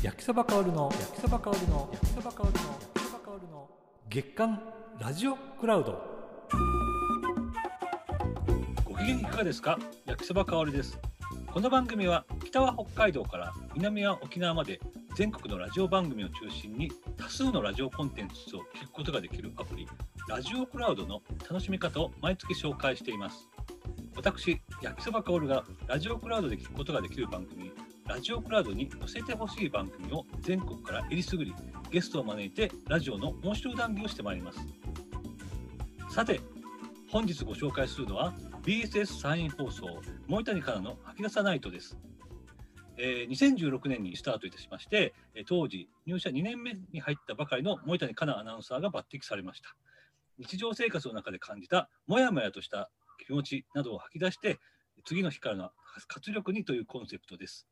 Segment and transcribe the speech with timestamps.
[0.00, 2.60] 焼きそば香るの焼きそば香るの焼きそば香るの焼
[2.94, 3.68] きそば香るの
[4.08, 4.62] 月刊
[5.00, 6.00] ラジオクラウド。
[8.84, 9.76] ご機嫌いかがですか？
[10.06, 11.00] 焼きそば香りです。
[11.52, 14.78] この番組は北は北海道から南は沖縄まで
[15.16, 19.88] 全国のラジオ番組を中心に多数のラジオコンテンツを聞くことができるアプリ
[20.28, 23.48] ラジオクラウドの楽しみ方を毎月紹介しています。
[24.14, 27.67] 私焼きそば香るがラジオクラウドで聞くことができる番組
[28.08, 31.54] ラジオクラウドに載せてほしい番組を全国からえりすぐり
[31.90, 34.58] ゲストを招いてラジオの面白談義をしてまいります。
[36.08, 36.40] さて
[37.10, 39.86] 本日ご紹介するのは BSS 山陰放送
[40.26, 41.98] 森谷からの吐き出さないとです、
[42.96, 49.76] えー2016年にスタートいたしましてえ当時入社2年目に入ったばかりの森谷香奈アナウンサーが抜擢されました。
[50.38, 52.90] 日常生活の中で感じたモヤモヤとした
[53.26, 54.58] 気持ちなどを吐き出して
[55.04, 55.70] 次の日からの
[56.06, 57.66] 活力にというコンセプトです。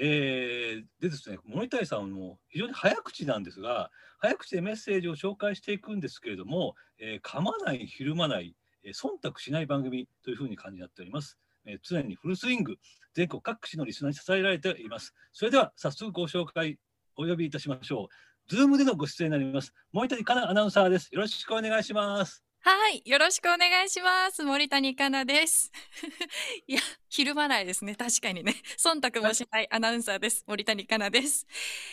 [0.00, 11.38] えーでですね、森谷さんも非常に早口なんですが、早口でメッセージを紹介していくんですけれども、えー噛まない、ひるまない、えー忖度しない番組というふうに感じになっております。
[11.66, 12.76] えー常にフルスイング、
[13.14, 15.14] 全国各地のリスナーに支えられています。
[15.32, 16.78] それでは早速ご紹介
[17.16, 18.54] お呼びいたしましょう。
[18.54, 19.74] ズームでのご出演になります。
[19.92, 21.08] 森谷香奈アナウンサーです。
[21.12, 22.47] よろしくお願いします。
[22.60, 24.42] はい、よろしくお願いします。
[24.42, 25.72] 森谷香奈です。
[26.66, 27.94] いや、ひるまないですね。
[27.94, 28.54] 確かにね。
[28.76, 30.44] 忖度もしないアナウンサーです。
[30.46, 31.46] 森谷香奈です。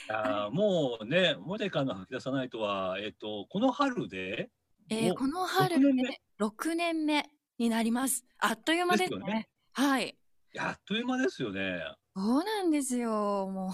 [0.10, 4.50] あーもうね、森谷香奈吐き出さないとは、えっ、と、この春で、
[4.92, 8.26] おえーこの春で6年目になります。
[8.40, 9.20] あっという間ですね。
[9.20, 10.18] ですよねはい。
[10.52, 11.82] やっという間ですよね。
[12.16, 13.12] そうなんですよ。
[13.50, 13.72] もう、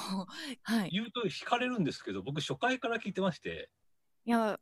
[0.63, 0.89] はい。
[0.91, 3.69] 言うと惹かれるんですけど、僕初回から聞いてまして、
[4.25, 4.59] いや、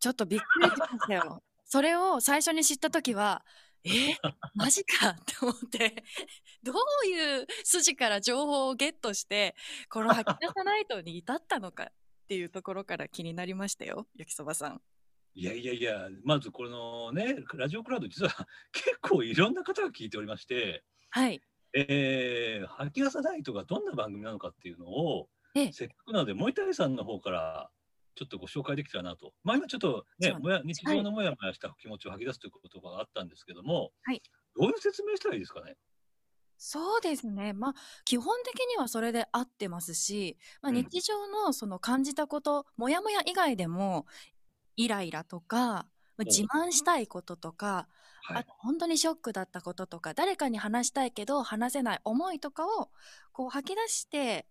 [0.00, 1.42] ちょっとびっくりしましたよ。
[1.72, 3.42] それを最初に知ったときは、
[3.86, 4.16] えー
[4.54, 6.04] マジかって思って、
[6.62, 9.56] どういう筋から情報をゲットして、
[9.88, 11.88] この吐き出さないとに至ったのかっ
[12.28, 14.82] ていうところから気になりましたよ、 焼きそばさん。
[15.34, 21.40] いやいやいや、まずこのね、ラジオクラウド、実は結構いろんな方が聞いておりまして、はい。
[21.72, 27.70] えー、吐き出さないとがどんな番組なのかっていうのを、ええせっかくなので、森谷さんの方から
[28.14, 29.32] ちょっとご紹介できたらなと。
[29.44, 30.34] まあ今ちょっとね
[30.64, 34.22] 日常のもやもやした気持ちを吐き出すという言葉があったんですけども、はい
[34.54, 35.76] どういう説明したらいいですかね？
[36.58, 37.54] そうですね。
[37.54, 37.74] まあ、
[38.04, 44.06] 基本的にはそれで合ってますし、まあ、うん日常のその感じたこと、もやもや以外でも、
[44.76, 47.88] イライラとか、自慢したいこととか、
[48.22, 48.52] はいあと。
[48.58, 52.90] 本当にショックだったこととか誰かに話したいけど話せない思いとかを
[53.32, 54.46] こう吐き出して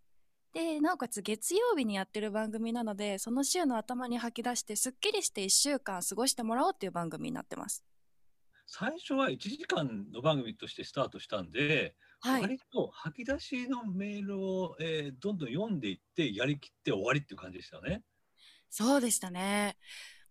[0.54, 7.84] でなおかつ月曜日にやってる番組なのでその週の頭に吐き出してすっきりして1週間過ごしてもらおうっていう番組になってます。
[8.68, 18.02] 最初は1時間の番組としてスタートしたんで、はい、割と吐き出しのメールを、えーどんどん読んでいってやりきって終わりっていう感じでしたよね。
[18.70, 19.76] そうでしたね。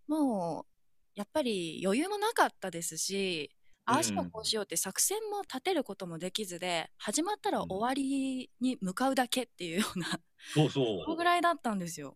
[0.08, 0.70] もう
[1.14, 3.50] やっぱり余裕もなかったですし
[3.86, 10.20] ああしようこうしようって作戦も立てることもできずで始まったら終わりに向かうだけっていうような
[10.54, 12.14] そうそそのぐらいだったんですよ。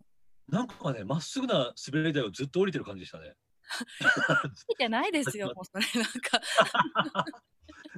[0.48, 0.54] う。
[0.54, 3.34] なんかね、まっすぐな滑り台をずっと降りてる感じでしたね。
[4.68, 6.40] 見てないですよ、 もうそれなんか。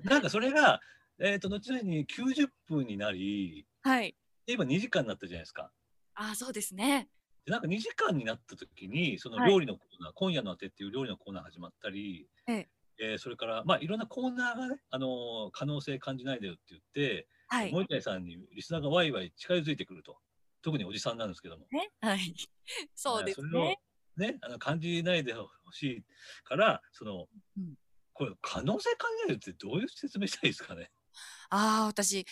[0.05, 0.81] なんかそれが、
[1.19, 4.17] えっ、と、後々に90分になり、はい。
[4.47, 5.73] で今2時間になったじゃないですか。
[6.15, 7.09] ああ、そうですね。
[7.45, 12.69] でなんか2時間になった時に、そのはい料理のコーナー、今夜のあてっていう料理のコーナー始まったり、ええ
[13.01, 17.73] えーそれから、まあ、いろんなコーナーがね、あのー可能性感じないでよって言って、はい。
[17.73, 20.19] 森谷さんにリスナーがワイワイ近づいてくると。
[20.63, 21.67] 特におじさんなんですけども。
[21.71, 21.91] ね。
[22.01, 22.35] はい。
[22.95, 23.79] そうですね。
[24.17, 26.05] ね、あの感じないでほしい
[26.43, 27.27] から、その、
[27.57, 27.75] うん
[28.15, 30.91] これ、可能性感じないってどういう説明したいですかね？
[31.51, 32.25] ああ、私、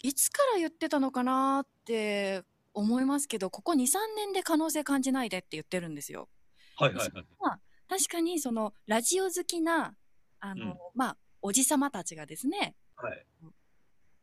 [0.00, 6.28] いつから言ってたのかなって思いますけど、ここ2、3年で可能性感じないでって言ってるんですよ。
[6.76, 7.58] はいはいはい。
[7.88, 9.96] 確かに、その、ラジオ好きな、
[10.44, 13.26] あの、うんまあ、おじさまたちがですね、はい。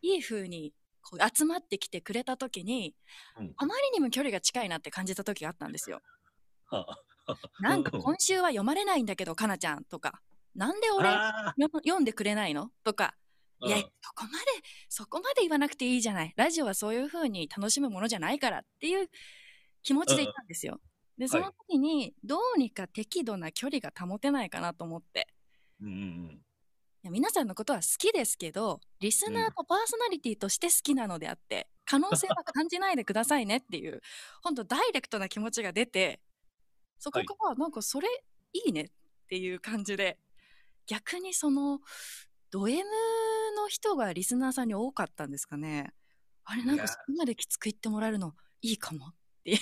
[0.04, 2.96] いい風にこう集まってきてくれた時に、
[3.40, 6.02] うんあまりにも距離が近いなって感じた時があったんですよ。
[6.68, 6.86] は
[7.60, 10.22] なんか今週は読まれないんだけど、かなちゃんとか、
[10.56, 11.10] なんで俺
[11.64, 12.72] 読んでくれないの？
[12.84, 14.46] とか、ーいや、うんそこまで、
[14.90, 16.34] そこまで言わなくていいじゃない。
[16.36, 19.10] ラジオはそういう風に楽しむものじゃないからっていう
[19.84, 20.80] 気持ちでいたんですよ。
[21.18, 25.28] で、その時に、どうにか適度な距離が保てないかなと思って。
[25.82, 25.98] うんうんう
[26.34, 26.42] ん。
[27.04, 34.02] いや皆さんのことは好きですけど、リスナーとパーソナリティとして好きなのであって、可能性は感じないでくださいねっていう、
[34.44, 36.22] 本当ダイレクトな気持ちが出て、
[37.00, 38.08] そこからなんかそれ
[38.54, 38.92] いいねっ
[39.28, 40.20] ていう感じで、
[40.86, 41.80] 逆にその、
[42.52, 42.84] ド M
[43.56, 45.94] の人がリスナーさんに多かったんですかね。
[46.44, 49.60] あれなんかそこまできつく言ってもらえるのいいかもっていう。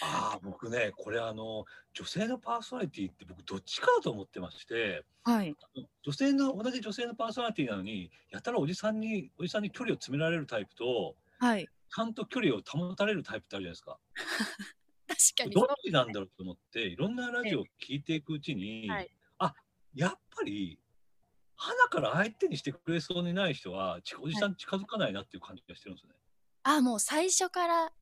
[0.00, 5.54] ああ、僕ね、これあの、女性のパーソナリティって僕どっちかだと思ってまして、はい。
[6.02, 11.68] 女性の、同じ女性のパーソナリティなのに、やたらおじさんに、おじさんに距離を詰められるタイプと、はい。
[11.94, 13.98] ちゃんと距離を保たれるタイプってあるじゃないですか。
[15.06, 19.54] 確かにどっちなんだろうと思って、いろんなラジオを聞いていくうちに、はいあ、
[19.94, 20.78] やっぱり、
[21.56, 26.16] 鼻から相手にしてくれそうにない人は、ちおじさん近づかないなっていう感じがしてるんですよね。
[26.62, 27.92] あ、もう最初から、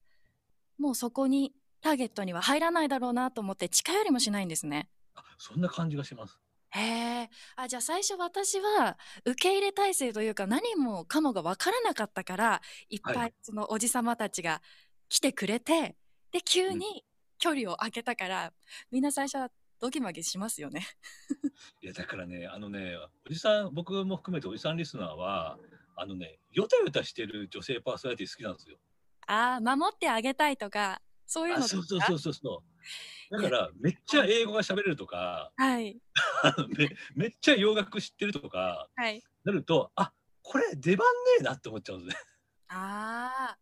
[0.79, 4.89] もうそこに、ターゲットには入らないだろうなと思って近寄りもしないんですね。
[5.15, 6.41] あ、そんな感じがします。
[6.71, 7.31] へえ。
[7.57, 14.63] あ、じゃあ最初私は受け入れ体制というか何もかもが分からなかったから、いっはいぱいそのおじさまたちが
[15.09, 15.97] 来てくれて、
[16.33, 17.05] で、急に
[17.39, 18.53] 距離を空けたから、
[18.91, 19.51] みんな最初は
[19.81, 20.87] ドギマギしますよね。
[21.83, 25.59] いや、だからね、あのね、おじさん、僕も含めておじさんリスナーは、
[25.97, 28.79] あのね、よたよたしてる女性パーソナリティ好きなんですよ。
[29.27, 31.01] ああ、守ってあげたいとか、
[31.31, 31.83] そういうあのですか？
[31.87, 32.65] そうそうそうそ
[33.33, 33.43] う。
[33.43, 36.01] だから、めっちゃ英語が喋れるとか、はい。
[36.77, 39.23] めめっちゃ洋楽知ってるとか、はい。
[39.45, 40.13] なると、あ
[40.43, 42.23] これ出番ねえなって思っちゃうんですね。
[42.69, 43.59] ああ。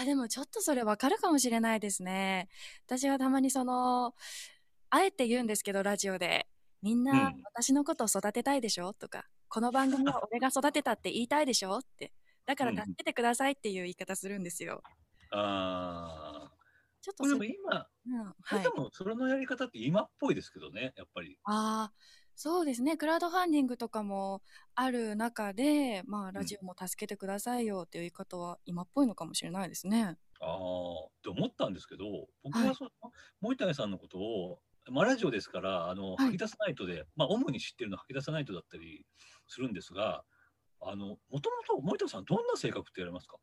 [0.00, 2.48] あ、でもちょっとそれわかるかもしれないですね。
[2.86, 4.14] 私はたまにその、
[4.90, 6.48] あえて言うんですけど、ラジオで。
[6.82, 8.92] みんうなん私のことを育てたいでしょ？
[8.94, 11.78] とか、この番組は 俺が育てたって言いたいでしょ？
[11.78, 12.12] って。
[12.46, 14.82] だからうん助けてくださいっていう言い方するんですよ。
[15.32, 16.51] ああ。
[17.02, 18.80] ちょっとでも今、うん、こはいれで。
[18.80, 21.36] もそれのやり方って今っぽいですけどね、やっぱり。
[21.44, 21.92] ああ、
[22.36, 22.96] そうですね。
[22.96, 24.40] クラウドファンディングとかも
[24.74, 30.16] ある中で、まあ、ラジオも助けてくださいよっていう言い方は今っぽいのかもしれないですね。
[30.40, 32.04] ああ、って思ったんですけど、
[32.42, 32.90] 僕ははいその、
[33.40, 34.60] 森谷さんのことを、
[34.90, 39.04] まあ、ラジオですから、あの、はい吐き出さないとで、まあ、主に知ってるのは吐き出さないとだったり
[39.48, 40.24] するんですが、
[40.80, 43.36] あの、もともと森谷さんどんな性格って言われますか？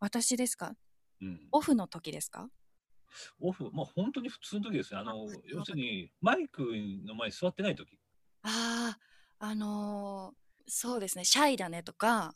[0.00, 0.74] 私ですか？
[1.20, 1.48] うん。
[1.50, 2.48] オフの時ですか？
[3.40, 5.00] オフ、まあ、本当に普通の時ですね。
[5.00, 6.62] あの要するに、マイク
[7.04, 7.98] の前に座ってない時。
[8.42, 8.96] あ
[9.40, 12.34] あ、あのーそうですね、シャイだねとか、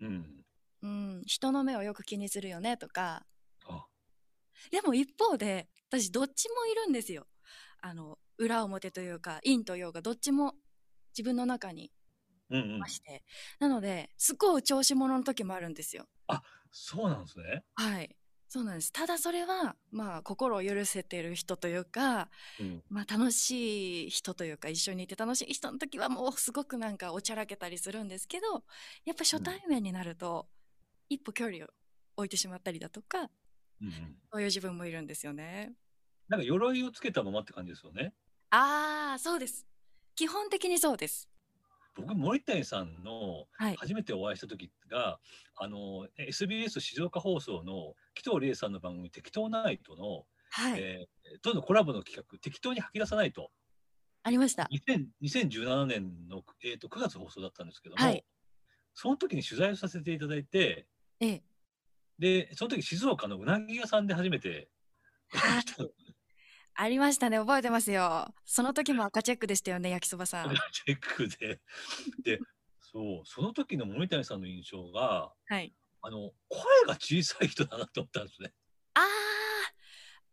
[0.00, 0.44] うん。
[0.82, 3.26] うん、人の目をよく気にするよねとか、
[3.68, 3.86] あ、
[4.70, 7.26] でも一方で、私どっちもいるんですよ。
[7.80, 10.54] あの、裏表というか、陰と陽がどっちも
[11.12, 11.92] 自分の中に
[12.50, 12.88] うんうんいま。
[12.88, 13.22] して。
[13.60, 16.06] なので、すっごいお調子者の時もあるんですよ。
[16.70, 17.62] そうなんですね。
[17.74, 18.16] はい。
[18.54, 18.92] そうなんです。
[18.92, 22.30] ただそれは、まあ、心を許せてる人というか、
[22.60, 22.84] うん。
[22.88, 28.46] まあ、楽しい人というか、一緒にいて楽しい人の時はもうすごくなんかおちゃらけたりするんですけど、
[29.06, 30.46] やっぱ初対面になると、
[31.08, 31.68] 一歩距離を
[32.16, 33.28] 置いてしまったりだとか、
[33.80, 34.16] うんうん。
[34.32, 35.74] そういう自分もいるんですよね。
[36.28, 38.14] なんか鎧をつけたままって感じですよね。
[38.50, 39.66] ああ、そうです。
[40.14, 41.28] 基本的にそうです。
[41.94, 43.76] 僕、森谷さんのはい。
[43.76, 45.20] 初めてお会いした時が、
[45.56, 50.80] あの、SBS 静岡放送の紀藤理恵さんの番組、適当ナイトの、はい。
[50.80, 53.50] えーとのコラボの企画、適当に吐き出さないと、
[54.22, 54.68] ありました。
[54.72, 58.24] 2000 2017年の、えー、と9月放送だったんですけども、はい
[58.94, 60.86] その時に取材をさせていただいて、
[61.20, 61.42] ええ。
[62.18, 64.68] で、その時静岡のうなぎ屋さんで初めて、
[65.30, 65.64] は い
[66.76, 67.38] ありましたね。
[67.38, 68.34] 覚えてますよ。
[68.44, 70.54] その時も赤チェックでしたよね、焼きそばさん。
[70.72, 71.60] チェックで、
[72.24, 72.40] で、
[72.80, 75.72] そう、その時の森谷さんの印象が、はい。
[76.02, 78.52] あの、声が小さい人だなと思ったんですね。
[78.94, 79.00] あ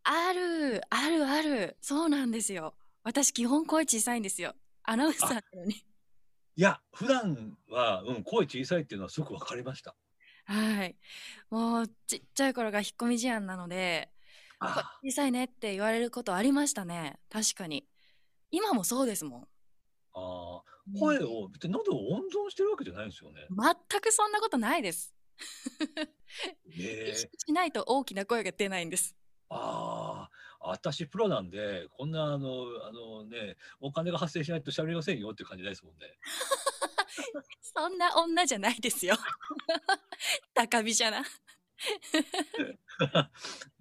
[0.04, 1.76] あ、ある、ある、ある。
[1.80, 2.74] そうなんですよ。
[3.04, 4.54] 私、基本声小さいんですよ。
[4.82, 5.74] アナウンサーなのに。
[5.74, 9.96] いや、普段は、うん、声小さいっていうのはすごくわかりました。
[10.44, 10.96] はい。
[11.50, 14.11] もう、ちっちゃい頃が引っ込み思案なので、
[15.02, 17.18] 小さいねって言われることありましたね。
[17.30, 17.86] 確かに。
[18.50, 19.48] 今もそうですもん。
[20.14, 23.46] あー、声を、別に喉を温存してるわけじゃないんですよね。
[23.50, 25.14] 全くそんなことないです。
[26.66, 29.16] え意識しないと大きな声が出ないんです。
[29.48, 30.28] あ
[30.60, 36.18] あ、私プロなんで、こんなあの、あのね、お金が発生しないと喋りませんよっていう感じですもんね。
[37.60, 39.16] そんな女じゃないですよ。
[40.54, 41.24] 高飛車な。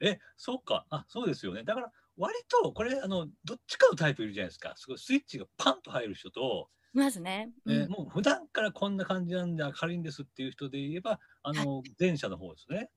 [0.01, 0.86] え、そうか。
[0.89, 1.63] あ、そうですよね。
[1.63, 4.74] だから、割と、これ、あの、どっちかのタイプいるじゃないですか。
[4.75, 7.51] すごいスイッチがパンと入る人と、まずね。
[7.65, 12.89] うんえーもう普段からこんな感じなんで明るいんですっていう人で言えば、あの、前者の方ですね。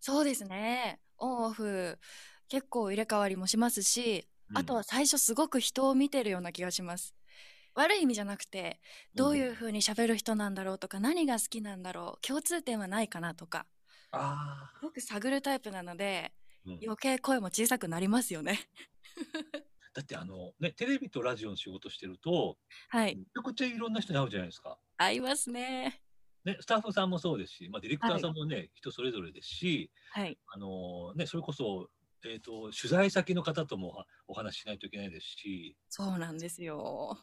[0.00, 1.00] そうですね。
[1.18, 1.98] オンオフ、
[2.48, 7.14] 結構入れ替わりもしますし、うんあとは最初すごく人を見てるような気がします。
[7.74, 8.80] 悪い意味じゃなくて、
[9.14, 13.66] どういう風に喋る人なんだろうとか、何が好きなんだろう、共通点はないかなとか、
[14.12, 16.32] ああ、すごく探るタイプなので、
[16.64, 18.68] うん余計声も小さくなりますよね。
[19.94, 22.56] だってあの、ね、テレビとラジオの仕事してると、
[22.88, 23.16] はい。
[23.16, 24.78] めちゃくちゃいろんな人に会うじゃないですか。
[24.96, 26.00] 合いますね。
[26.44, 30.38] ね、スタッフさんもそうですし、まあ、ディレクターさんもね、人それぞれですし、はい。
[30.46, 31.90] あのね、それこそ、
[32.24, 37.18] えっ、と、取材先の方ともはお話ししないといけないですし、そうなんですよ。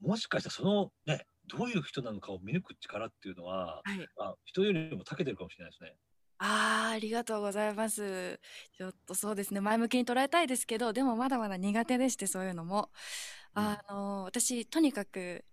[0.00, 4.08] もしかしたらそのね、どういう人なのかを見抜く力っていうのは、はい。
[4.18, 5.94] あ人よりも長けてるかもしれないですね。
[6.42, 8.40] ああ、ありがとうございます。
[8.72, 12.90] ちょっとそうですね、前向きに捉えたいですけど、でもまだまだ苦手でして、そういうのも。
[13.54, 15.44] うんあの、私、とにかく、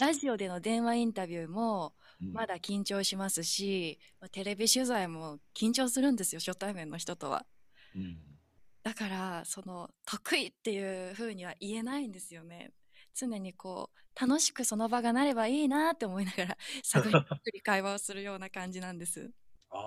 [0.00, 4.00] ラジオでの電話インタビューも、うんまだ緊張しますし、
[4.32, 7.46] テレビ取材も緊張するんですよ、初対面の人とは。
[7.94, 8.34] うん
[8.82, 12.72] だから、その、得意っていう風には言えないんですよね。
[13.14, 19.32] 常にこう、楽しくその場がなればいいなって思いながら、 探りっくり会話をするような感じなんです。
[19.70, 19.80] ああ、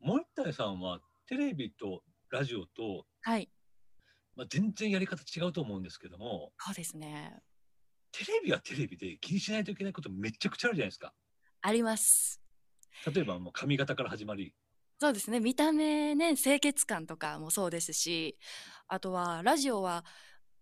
[0.00, 3.50] 森田さんはテレビとラジオと、はい。
[4.34, 7.36] まあ、全然やり方違うと思うんですけども、そうですね。
[8.12, 11.12] テレビはテレビで気にしないといけないことめちゃくちゃあるじゃないですか。
[11.60, 12.40] あります。
[13.14, 14.54] 例えばもう髪型から始まり、
[14.98, 15.40] そうですね。
[15.40, 18.38] 見た目ね、清潔感とかもそうですし、
[18.86, 20.04] あとは、ラジオは、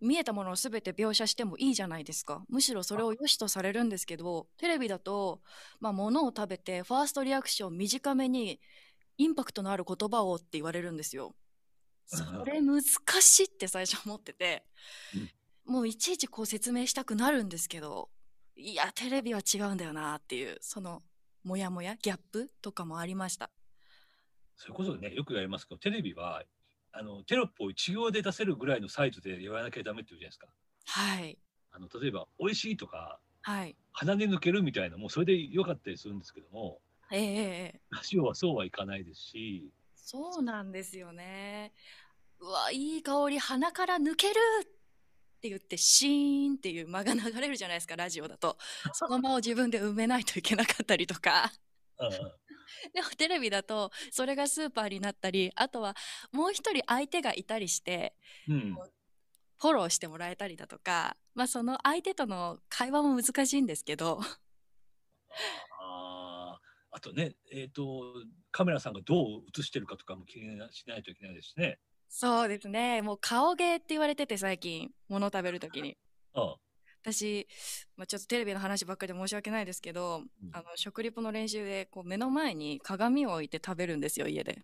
[0.00, 2.44] 見えたものを全て描写してもいいじゃないですか。
[2.48, 5.40] むしろそれを良しとされるんですけど、テレビだと、
[5.80, 8.60] まあ、物を食べて、ファーストリアクション短めに、
[9.18, 11.34] インパクトのある言葉をって言われるんですよ。
[12.06, 14.64] それ難しいって最初思ってて、
[15.66, 18.08] もういちいちこう説明したくなるんですけど、
[18.56, 21.02] いや、テレビは違うんだよなっていう、その、
[21.44, 23.50] もやもや、ギャップとかもありました。
[24.56, 26.42] それこそね、よく言われますけど、テレビは、
[26.92, 30.48] あの、テロップを一行で出せるぐらいのサイズで言わなきゃダメって言うじゃないですか。
[30.86, 31.38] はい。
[31.70, 33.76] あの、例えば、美味しいとか、はい。
[33.92, 41.72] 鼻で抜けるみたいな、もうそれで良かったりするんですけども、ええええラジオはそうはいかないですし、そうなんですよね。
[42.40, 44.34] うわ、いい香り、鼻から抜ける！
[44.62, 48.58] って言って、シーンっていう間が流れるじゃないですか、ラジオだと。
[48.92, 51.52] その間を自分で埋めないといけなかったりとか。
[51.98, 52.10] うん
[52.92, 55.96] でもテレビだと、それがスーパーになったり、あとは
[56.32, 58.14] もう一人相手がいたりして、
[58.46, 58.74] うん、
[59.56, 64.20] フォローしてもらえたりだとか、まあその相手との会話も難しいんですけど、
[66.98, 68.14] あーあとね、えっ、と、
[68.50, 71.78] カメラさんがどう映してるかとかも気にしないといけないですしね。
[72.08, 75.96] そうですね、もう顔芸って言われてて最近、物を食べるときに。
[76.34, 76.54] うん
[77.04, 77.46] 私、
[77.96, 80.50] まあ、ちょっとテレビの話ばっかりで申し訳ないですけど、うん。
[80.52, 84.62] あの食リポの練習でこう目の前に鏡を置いて食べるんですよ家で。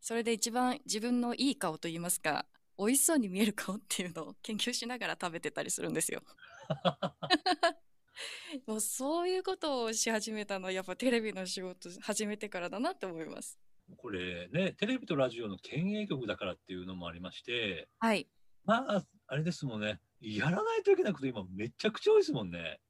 [0.00, 2.46] それで一番自分のいい顔といいますか
[2.78, 6.22] 美味しそうに見える顔っていうのを研究しながら食べてたりするんですよ
[8.66, 13.58] もうそういうことをし始めたのはやっぱテレビの仕事始めてからだなって思います。
[13.96, 18.28] これね、テレビとラジオの県営局だからっていうのもありまして、はい。
[18.64, 22.80] まあ、あれですもんね、やらないといけないこと今めちゃくちゃ多いですもんね。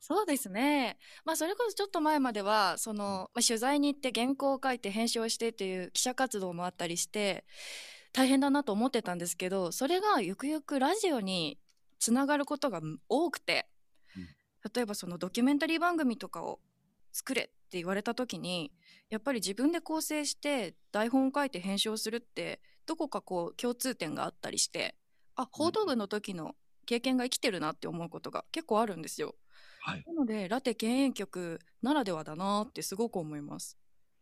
[0.00, 0.98] そうですね。
[1.24, 7.44] まあ、それこそちょっと前までは、その、まあ、取材に行って原稿を書いて編集をしてっていう記者活動もあったりして、
[8.12, 11.58] 大変だなと思ってたんですけど、それがゆくゆくラジオに
[11.98, 13.68] つながることが多くて、
[14.74, 16.60] 例えばそのドキュメンタリー番組とかを
[17.12, 18.72] 作れって言われた時に、
[19.08, 24.96] やっぱり自分で構成して台本を書いて編集をするって、どこかこう共通点があったりして、
[25.36, 26.54] あ、報道部の時の
[26.86, 29.36] 経験が生きてるなって思うことが結構あるんですよ。
[29.82, 30.04] はい。
[30.06, 33.78] なので、ラテ県営局ならではだなってすごく思います。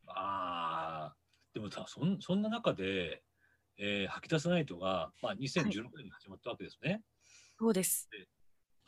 [0.07, 1.17] ああ、
[1.55, 3.23] でもさ、そんそんな中で、
[3.77, 7.03] えー吐き出さないとが、まあ、2016年に始まったわけですね。
[7.59, 8.09] そうです。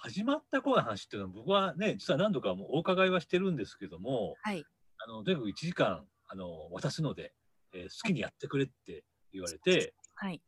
[0.02, 4.64] 始まった頃の話っていうのは、僕はね、実は何度かもうお伺いはしてるんですけども、はい。
[4.98, 7.34] あの、とにかく1時間、あの、渡すので、
[7.72, 10.40] えー好きにやってくれって言われて、はい。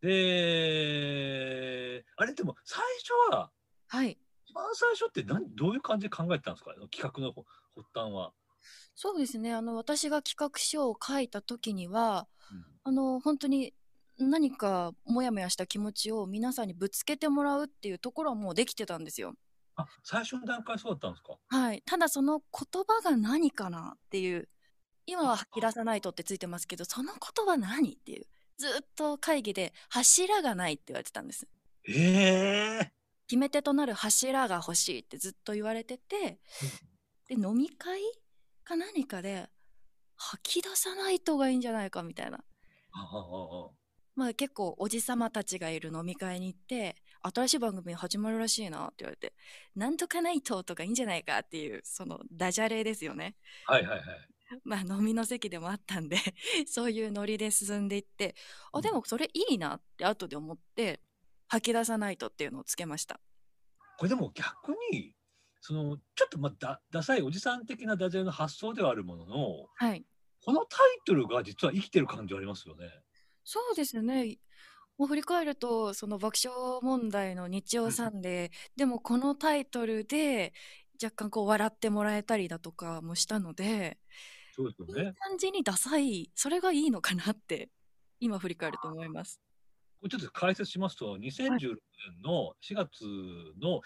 [0.00, 2.82] で、あれでも最
[3.28, 3.50] 初は、
[3.88, 4.18] はい。
[4.46, 6.72] 一番最初って何、どういう感じで考えてたんですか？
[6.90, 7.32] 企画の
[7.76, 8.32] 発端は。
[8.94, 9.52] そうですね。
[9.54, 13.74] あの、私が企画書を書いた時には、うんあの、本当に
[14.20, 19.34] 何かモヤモヤした気持ちを皆さんにぶつけてもらうっていうところはもうできてたんですよ。
[19.76, 21.36] あ、最初の段階そうだったんですか？
[21.48, 21.82] はい。
[21.86, 24.48] ただその言葉が何かなっていう、
[25.06, 28.26] 今は吐き出さないとってついてますけど、その言葉何っていう、
[28.58, 31.48] ずっと会議で柱がないって言われてたんです。
[31.88, 32.92] ええ
[33.26, 36.40] 決め手となる柱が欲しいってずっと言われてて、
[37.28, 38.00] で、飲み会
[38.64, 39.48] か何かで
[40.16, 42.44] 吐き出さないとがいいんじゃないかみたいな。
[44.20, 49.32] まあ結構おじさまたちがいる飲み会に行って、新しい番組始まるらしいなって言われて、
[49.74, 53.34] なんとかないととかいいんじゃないかっていう、そのダジャレですよね。
[53.64, 54.04] はいはいはい。
[54.62, 56.18] まあ飲みの席でもあったんで、
[56.68, 58.34] そういうノリで進んでいって、
[58.74, 61.00] あ、でもそれいいなって後で思って、
[61.48, 63.22] 吐き出さないとっていうのをつけました。
[63.96, 65.14] これでも逆に、
[65.62, 70.04] その、ちょっとまあだ、ダサいおじさん的なダジャレの発想ではあるものの、はい。
[70.42, 72.86] このタイトルが実は生きてる感じありますよね。
[73.44, 74.38] そうですね。
[74.98, 80.52] もう振り返ると、その爆笑問題の日曜サンデー、でもこのタイトルで
[81.02, 83.98] 若干こう笑ってもらえたりだとかもしたので、
[84.54, 85.08] そうですよね。
[85.08, 87.70] いい感じにダサい、それがいいのかなって、
[88.18, 89.40] 今振り返ると思います。
[90.00, 93.04] これちょっと解説しますと、2016年の4月
[93.60, 93.82] の 3, 3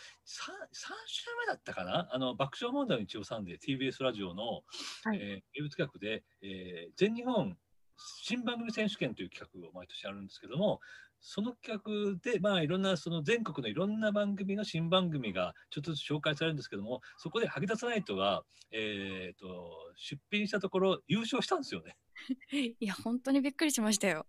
[1.06, 4.62] 週目だったかな、あの爆笑問題の日曜サンデー、TBS ラジオの、
[5.04, 7.56] はいえー名物企画で、えー全日本
[7.96, 10.80] 新番組選手権という企画を毎年あるんですけども、
[11.20, 11.80] その企
[12.12, 21.96] 画で、まあ、いろんなその全国のいろんな番組の新番組がちょっとずつ紹介されるんですけども、そこで吐き出さないとが、えー、と出品したところ、優勝したんですよね。
[22.78, 24.26] いや、本当にびっくりしましたよ。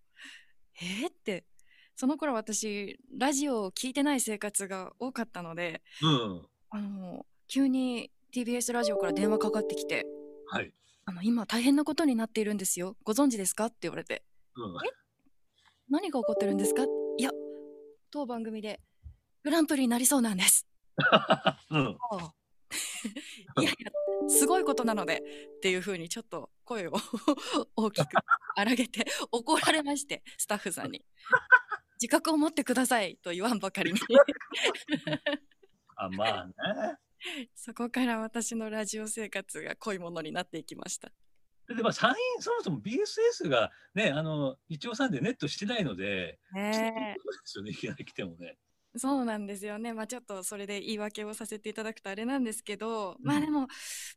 [0.81, 1.45] えーって、
[1.95, 10.05] その頃私、ラジオを聞いてない生活が多かったので、うん、あの、急に TBS ラジオから電話かかってきて、
[10.47, 10.73] はい、
[11.05, 12.95] あの、今大変なことになっているんですよ。
[13.03, 13.65] ご存知ですか？
[13.67, 14.23] って言われて、
[14.55, 14.73] うん、
[15.89, 16.83] 何が起こってるんですか？
[17.17, 17.31] いや、
[18.11, 18.79] 当番組で
[19.43, 20.67] グランプリになりそうなんです。
[21.69, 21.97] うん、
[23.61, 23.91] いやいや、
[24.29, 25.21] すごいことなので
[25.57, 26.93] っていうふうにちょっと声を
[27.75, 28.07] 大きく
[28.55, 31.05] 荒げて怒られまして、スタッフさんに。
[32.01, 33.99] 自覚を持ってくださいと言わんばかりに。
[35.95, 36.53] あまあね。
[37.55, 41.11] そこから私のラジオ生活が濃いものになっていきました。
[41.67, 48.57] で、まあ、参院、そもそも BSS がね、あの、一応さんでネットしてないので、ねそうですよね、いきなり来てもね。
[48.95, 49.93] えそうなんですよね。
[49.93, 53.67] まあちょっとそれで言い訳をさせていただくとあれなんですけど、まあでも、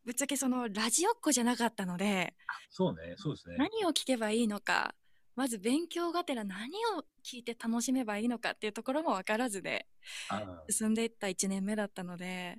[0.04, 2.34] ぶっちゃけそのラジオっ子じゃなかったので、
[2.70, 3.56] そうね、そうですね。
[3.56, 4.94] 何を聞けばいいのか、
[5.38, 6.66] まず勉強がてら何
[6.98, 9.86] を聞いて楽しめばいいのかっていうところも分からずで
[10.30, 12.58] あ進んでいった1年目だったので、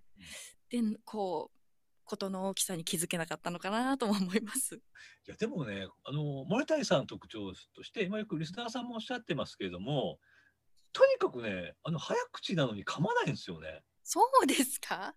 [0.70, 1.60] で、こう、
[2.06, 4.76] ことの大きさに気づけなかったのかなとも思います。
[4.76, 4.80] い
[5.28, 10.18] や、でもね、あの、森谷さんの特徴として、今よくリスナーさんもおっしゃってますけれども、
[10.94, 13.84] とにかくね、あの、早口なのに噛まないんですよね。
[14.04, 15.14] そうですか？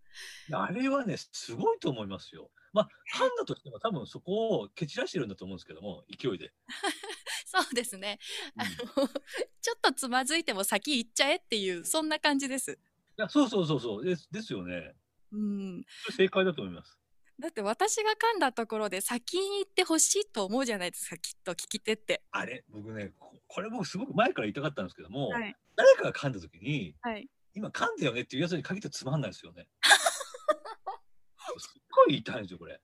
[0.52, 2.50] あれはね、すごいと思いますよ。
[2.74, 6.52] まあ、噛んだとしても多分そこを蹴散らしてるんだと思うんですけども、勢いで。
[7.52, 8.18] そうですね。
[8.56, 9.08] うんあの、
[9.60, 12.72] ちょっとつまずいても先行っちゃえっていう、そんな感じです。
[12.72, 12.76] い
[13.20, 14.94] や、そうそうそうそう、ですですよね。
[15.32, 15.84] うん。
[16.16, 16.98] 正解だと思います。
[17.38, 22.22] だって私が噛んだところで先に行ってほしいと思うじゃないですか、きっと聞き手って。
[22.30, 25.54] あれ、僕ね、ここれ僕すごく前から言いたかったんですけども、はい。
[25.76, 27.28] 誰かが噛んだ時に、はい。
[27.52, 29.68] 今噛んだよねっていうやつに限ってつまんないですよね。
[31.58, 32.80] すっごい言いたいんですよ、これ。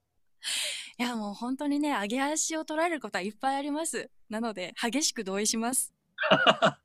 [1.01, 4.11] いや、もう本当にね、上げ足を取られることはいっぱいあります。
[4.29, 5.95] なので、激しく同意します。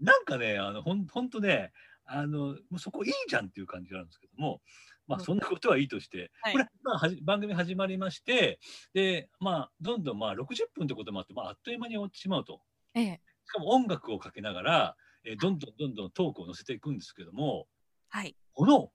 [0.00, 1.72] なんかね、あの、ほんほんとね、
[2.06, 4.60] あの、もうそこいいじゃんっていう感じなんですけども、
[5.06, 8.58] まあ、うんそんなことはいいとして、はいこれ、まあ、はじ番組始まりまして、
[8.94, 12.62] で、まあ、どんどん、まあ、60分ってこともあって、まあ、あっという間に終わってしまうと。
[12.94, 13.20] ええ。
[13.46, 17.68] しかも音楽をかけながら、えーどんどんどんどんトークを載せていくんですけども、
[18.08, 18.36] はい。
[18.54, 18.92] この音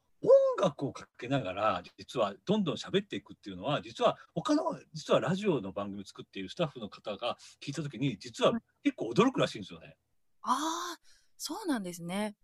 [0.61, 9.95] 楽をかけながら、実はどんどん喋っていくっていうのは、実は他の、実はラジオの番組を作っているスタッフの方が聞いたときに、実は結構驚くらしいんですよね。
[10.41, 10.99] ああ、
[11.37, 12.35] そうなんですね。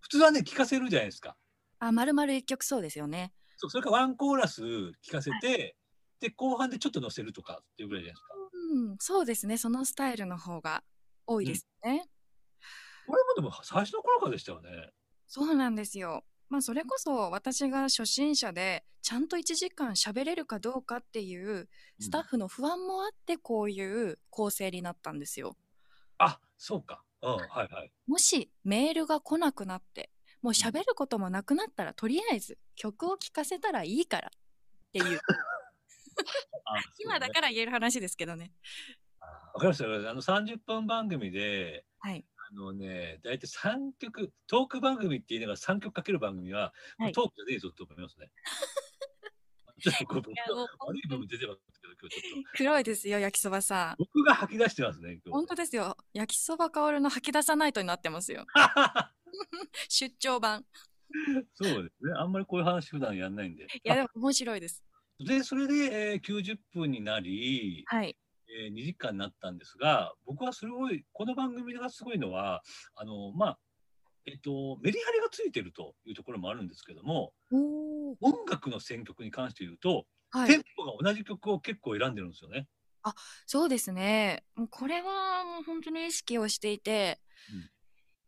[0.00, 1.36] 普通はね、聞かせるじゃないですか。
[1.78, 3.32] あ、まるまる一曲そうですよね。
[3.56, 5.76] そうそれからワンコーラス聞かせて、
[6.20, 8.34] で、後半でちょっと載せるとかっていうぐらいじゃないですか。
[8.72, 9.56] うん、そうですね。
[9.56, 10.82] そのスタイルの方が
[11.26, 12.08] 多いですね。
[13.06, 14.90] これもでも最初の頃からでしたよね。
[15.26, 16.24] そうなんですよ。
[16.50, 21.68] まあ、それこそ私が初心者で、ちゃんと1時間喋れるかどうかっていう、
[22.00, 25.56] スタッフの不安もあって、こういう構成になったんですよ。
[26.18, 27.02] あ、そうか。
[27.22, 27.92] うん、はいはい。
[28.06, 30.10] もしメールが来なくなって、
[30.42, 35.20] もう喋ることもなくなったら、とりあえず曲を聴かせたらいいからっていう、
[36.66, 38.52] あ 今だから言える話ですけどね。
[39.54, 39.84] わかりました。
[39.84, 42.24] あの30分番組で、はい。
[42.52, 48.30] あのね、大体3曲、トーク番組って言いながら3曲かける番組は、はいトークじゃねえぞって思いますね。
[49.80, 52.50] ちょっとこう悪い部分出てますけど、今日ちょっと。
[52.56, 53.96] 黒いですよ、焼きそばさん。
[53.98, 55.48] 僕が吐き出してますね、今本日。
[55.48, 55.96] 当ですよ。
[56.12, 58.46] 焼きそば香るの吐き出さないとになってますよ。
[59.88, 60.66] 出張版。
[61.54, 62.12] そうですね。
[62.16, 63.64] あんまりこういう話普段やんないんで。
[63.64, 64.84] いや、でも面白いです。
[65.18, 68.16] で、それで、えー90分になり、はい。
[68.58, 72.62] えー2時間になったんですが、僕はすごい、この番組がすごいのは、
[72.94, 73.58] あの、まあ、
[74.26, 77.32] えっと、メリハリがついてるというところもあるんですけども。
[78.20, 80.64] 音楽の選曲に関して言うと、テンはい。
[80.76, 82.68] ポが同じ曲を結構選んでるんですよね。
[83.46, 84.44] そうですね。
[84.54, 87.18] もうこれはもう本当に意識をしていて
[87.52, 87.70] うん、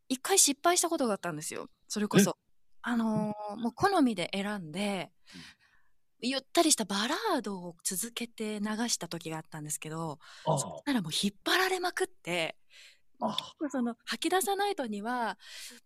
[0.08, 1.68] 一、回失敗したことがあったんですよ。
[1.88, 2.38] それこそ。
[2.85, 5.12] あのーもう好みで選んで、
[6.22, 12.56] ゆったりしたバラードを続けて流した時があったんですけど、あそしたらもう引っ張られまくって、
[13.70, 15.38] その吐き出さないとには、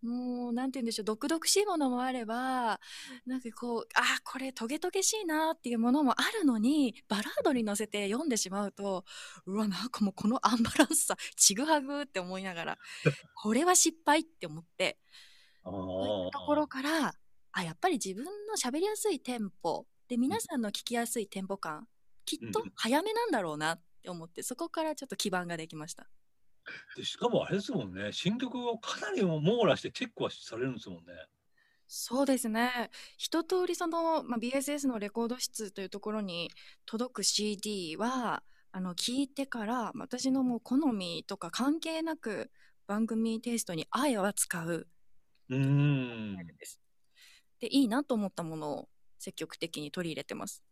[0.03, 2.81] もうなんて言うんでしょう、毒々しいものもあれば、
[3.27, 9.05] なんかこう、ああ、これトゲトゲしいなっていうものもあるのに、バラードに乗せて読んでしまうと、
[9.46, 12.79] うわ、なんかもうこのアンバランスさ、ちぐはぐって思いながら、
[13.35, 14.99] これは失敗って思って、
[15.64, 17.14] あそういったところから、
[17.53, 21.88] あ、やっぱり自分の喋りやすいテンポ、で、皆さんの聞きやすいテンポ感、
[22.25, 26.09] きっとうん早めなんだろうなって思って、そこからちょっと基盤ができました。
[26.97, 31.12] でしかもあれですもんね、新曲をかなり網羅してチェックはされるんですもんね。
[31.88, 32.90] そうですね。
[33.16, 36.51] 一通りその、まあ、BSS のレコード室というところに
[36.85, 38.42] 届く CD は、
[38.73, 42.51] あの、聞いてから、私のもう好みとか関係なく
[42.88, 44.88] 番組テイストにあえは使う
[45.49, 46.37] うーん。
[47.61, 48.88] で、いいなと思ったものを
[49.27, 50.62] 積極的に取り入れてます。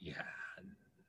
[0.00, 0.16] いや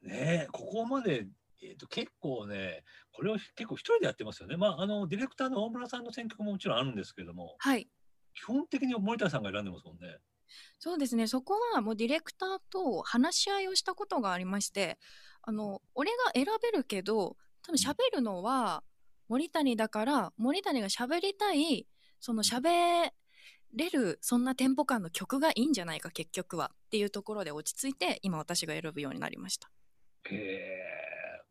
[0.03, 1.25] ーねえここまで、
[1.63, 4.55] えー、と結構ね、これを結構一人でやってますよね。
[4.55, 7.89] まあ、あの、ディレクターの大村さんの選曲ももちろんあるんですけれども、はい。
[8.36, 10.17] 基本的に森田さんが選んでますもんね。
[10.77, 11.25] そうですね。
[11.25, 14.99] そこはもうディレクターと話し合いをしたことがありまして、
[15.41, 18.84] あの、俺が選べるけど、多分喋るのは
[19.27, 21.88] 森谷だから、森谷が喋りたい、
[22.19, 23.12] その喋
[23.73, 26.71] れる、そんなテンポ感の曲がいいんじゃないか、結局は。
[26.73, 29.69] っていうところで落ち着いて、今私が選ぶようになりました。
[30.29, 30.79] へえ。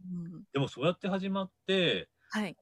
[0.04, 2.56] うん、でもそうやって始まって、はい。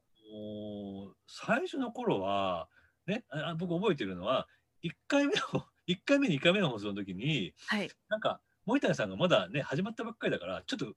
[1.26, 2.68] 最初の頃は、
[3.06, 4.48] ね、あ僕覚えてるのは、
[4.82, 5.40] 1回目の、
[5.88, 7.90] 1回目、2回目の放送の時に、はい。
[8.08, 10.94] なんか、森谷さんがまだね、始まったばっかりだから、ちょっと、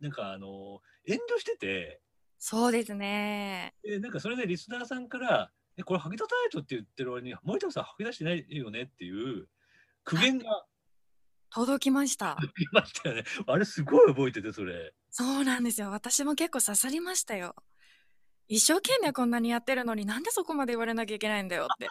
[0.00, 2.00] なんかあの、遠慮してて、
[2.38, 3.74] そうですね。
[3.82, 8.82] でなんかそれでリスナーさんから、え、これ吐き出さないとって言ってる割に、森田さん吐き出してないよね？
[8.82, 9.10] ってい
[9.40, 9.48] う
[10.04, 10.64] 苦言が
[11.50, 12.36] 届きました。
[12.58, 13.24] いましたよね。
[13.46, 14.92] あれすごい覚えてて、それ。
[15.10, 15.90] そうなんですよ。
[15.90, 17.54] 私も結構刺さりましたよ。
[18.48, 21.88] 一生懸命こんなにやってるのになんでそこまで言われなきゃいけないんだよって。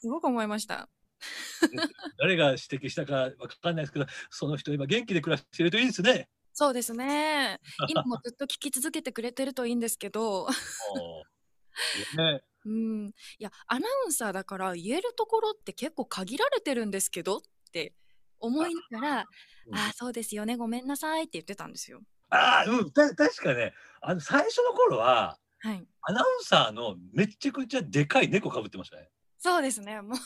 [0.00, 0.88] すごく思いました。
[2.18, 6.28] 誰が指摘したかわかんないですけど、その人今元気で暮らしてるといいですね。
[6.52, 7.60] そうですね。
[7.88, 10.48] 今もずっと聞き続けてくれてるといいんですけど、
[12.16, 13.06] ね、うん。
[13.08, 17.40] いや、アナウンサーだから言えるところって結構限られてるんですけどっ
[17.72, 17.94] て
[18.40, 19.26] 思いながら、
[19.66, 22.00] うんああ、そうですよね、ごめんなさいって言ってたんですよ。
[22.30, 25.86] ああ、うん、た確かね、あの最初の頃は、はい。
[26.02, 29.08] アナウンサーのめっちゃくちゃでかい猫かぶってましたね。
[29.38, 30.00] そうですね。
[30.02, 30.18] もう、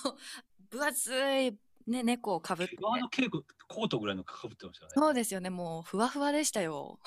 [0.68, 4.90] 分厚い、ね、猫をかぶっての稽古コートぐらいのかぶってましたね。
[4.94, 5.50] そうですよね。
[5.50, 7.00] もう、ふわふわでしたよ。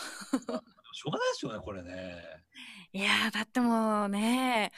[0.94, 2.24] しょうがないですよね、これね。
[2.94, 4.72] いやー、だってもうね、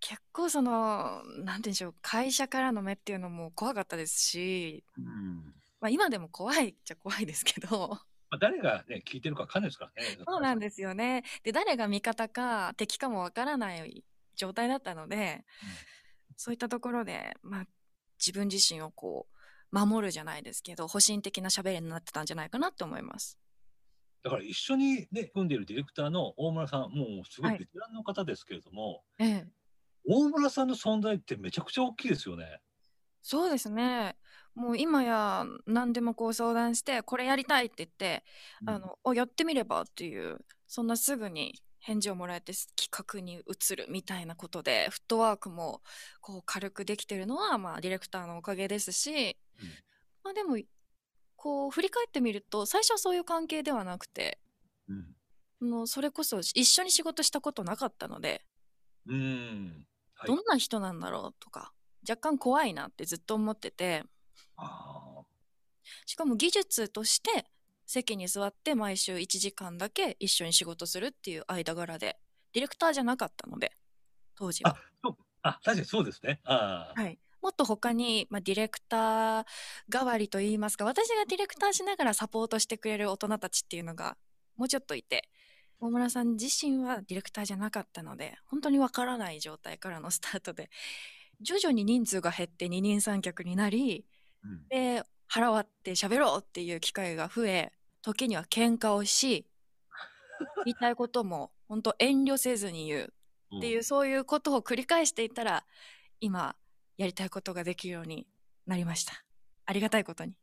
[0.00, 5.54] 結構その、なんて言うんでしょう、会社からの目っていうのも怖かったですし、うん。
[5.80, 7.90] まあ今でも怖いっちゃ怖いですけど、
[8.30, 10.18] まあ、誰がね、聞いてるかわかんないですからね。
[10.26, 11.22] そうなんですよね。
[11.44, 14.04] で、誰が味方か敵かもわからない
[14.34, 15.44] 状態だったので、
[16.36, 17.66] そういったところで、まあ
[18.18, 19.36] 自分自身をこう、
[19.72, 23.38] 守るじゃないですけど、保身的な喋りになってたんじゃないかなって思います。
[24.22, 29.46] だから一緒にね、組んでいるディレクターの大村さん、もうすごはいいベテランの方ですけれども、ええ。
[30.08, 32.60] 大村さんの存在ってめちゃくちゃ大きいですよね。
[33.22, 34.16] そうですね。
[34.54, 38.24] もう今や何でもこう相談して、これやりたいって言って、
[38.66, 45.82] あの、おやってみればっていう、そんなすぐに返事をもらえて企画に移るみたいなことで、フットワークも
[46.20, 49.68] こう軽くできてるのは、まあディレクターのおかげですし、うん
[50.24, 50.56] まあでも、
[51.36, 54.38] こう振り返ってみると、最初はそういう関係ではなくて、
[54.88, 55.14] うん。
[55.62, 58.42] あのそれこそ一緒に仕事したことなかったので、
[59.06, 59.86] うん。
[60.16, 61.72] はいどんな人なんだろうとか、
[62.08, 64.02] 若干怖いなってずっと思ってて、
[64.56, 65.22] あ
[66.06, 67.46] しかも技術として
[67.86, 72.18] 席に座って毎週1時間だけ一緒に仕事するっていう間柄で、
[72.52, 73.72] ディレクターじゃなかったので、
[74.36, 74.76] 当時は。
[75.04, 76.40] ーあ、確かにそうですね。
[76.44, 77.18] はい。
[77.40, 79.44] もっと他に、まあ、ディレクター
[79.88, 84.16] 代わりといいますか、私がディレクターしながらサポートしてくれる大人たちっていうのが
[84.56, 85.28] もうちょっといて、
[85.80, 90.70] 大村さん自身はディレクターじゃなかったので、本当にわからない状態からのスタートで、
[91.40, 94.06] 徐々に人数が減って二人三脚になり、
[94.42, 99.46] うんで、腹割って喋ろうっていう機会が増え、時には喧嘩をし、
[100.64, 103.12] 言いたいことも本当遠慮せずに言う
[103.56, 105.64] っていう、そういうことを繰り返していったら、
[106.20, 106.56] 今、
[106.96, 108.26] やりたいことができるように
[108.66, 109.24] なりました。
[109.66, 110.34] ありがたいことに。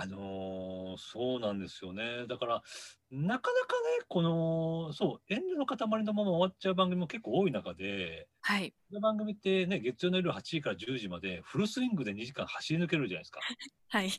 [0.00, 2.26] あのーそうなんですよね。
[2.28, 2.62] だから、
[3.10, 8.70] なかなかね、この、そう、遠慮の塊のまま終わっちゃう番組も結構多い中で、はい。
[8.90, 13.40] この番組ってね、月曜の夜8時から10時までフルスイングで2時間走り抜けるじゃないですか。
[13.88, 14.10] はい。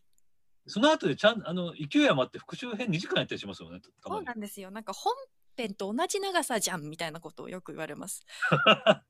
[0.68, 4.24] その後でちゃん、あの、勢い余って復習編2時間やったりしますよね、たそう。
[4.24, 4.72] なんですよ。
[4.72, 5.14] なんか本
[5.56, 8.26] 編と同じ長さじゃんみたいなことをよく言われます。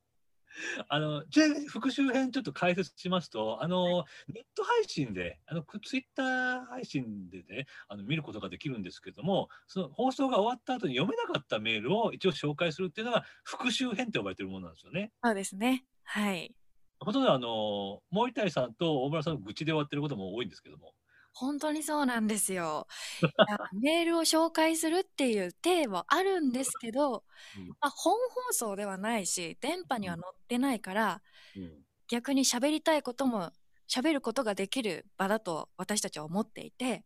[0.88, 15.12] あの、ちなみに復習編ちょっと解説しますと、あの、ネット配信で、あの、ツイッター配信でね、あの、見ることができるんですけども、その放送が終わった後に読めなかったメールを一応紹介するっていうのが復習編って呼ばれてるものなんですよね。
[15.24, 15.86] そうですね。
[16.04, 16.54] はい。
[17.00, 20.94] ほとんどあの、森谷さんと大村さんの愚痴で終わってることも多いんですけども。
[21.34, 22.88] 本当にそうなんですよ。
[23.82, 27.24] メールを紹介するっていう体はあるんですけど、
[27.58, 27.68] うん。
[27.68, 31.22] まあ、本放送ではないし、電波には載ってないから、
[31.56, 31.86] うん。
[32.08, 33.52] 逆に喋りたいことも
[33.88, 37.06] 喋ることができる場だと私たちは思っていて、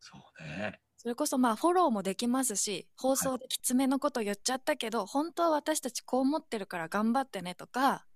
[0.00, 0.80] そうね。
[0.96, 8.06] それこそまあフォローもできますし、放送できつめのこと言っちゃったけど、本当は私たちこう思ってるから頑張ってねとか、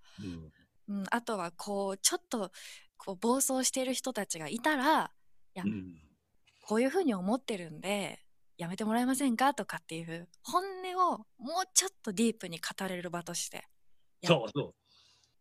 [0.88, 0.99] うん。
[0.99, 2.53] うん、あとはこう、ちょっと
[2.96, 5.11] こう暴走している人たちがいたら、
[5.57, 5.95] やうん
[6.69, 8.19] こういうふうに思ってるんで、
[8.59, 9.55] やめてもらえませんか？
[9.55, 13.64] とかっていう本音をもうちょっとディープに語れる場として。
[14.21, 14.75] やそうそ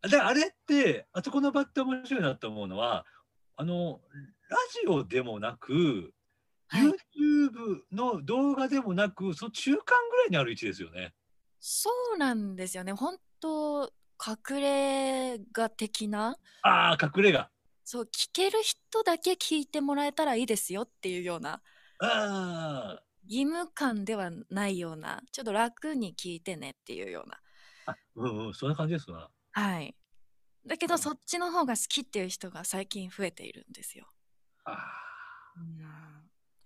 [0.04, 0.08] う。
[0.08, 3.04] で、あれって、あそこの場って面白いなと思うのは、
[3.56, 4.00] あの、
[4.48, 6.12] ラジオでもなく、
[6.68, 11.12] はい YouTube の動画でもなく、その中間ぐらいにある位置ですよね。
[11.58, 12.92] そうなんですよね。
[12.92, 13.92] 本当
[14.24, 17.50] 隠れ家的な、ああ、隠れ家。
[17.88, 21.62] そう、聞ける人だけ聞いてもらえたらいいですよっていうような、
[22.00, 27.38] あ義務感ではないような、ちょっと楽に聞いてねっていうような。
[27.86, 27.92] あ。
[27.92, 29.30] あ、うんうん、そんな感じですな。
[29.52, 29.94] はい。
[30.66, 34.08] だけどそっちの方が好きっていう人が最近増えているんですよ。
[34.64, 34.76] ああ。
[35.56, 35.76] うん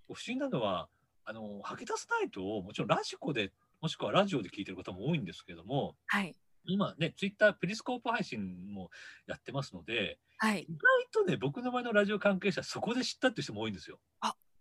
[0.09, 0.89] 不思議なのは、
[1.25, 6.35] あの、吐き出すナイトをもちろんラジコで、もしくはラジオで聞いてる方も多いんですけども、はい。
[6.65, 8.91] 今ね、ツイッター、ペリスコープ配信も
[9.27, 10.63] やってますので、はい。
[10.63, 14.01] 意外とね、僕の前のラジオ関係者、そこで知ったっていう人も多いんですよ。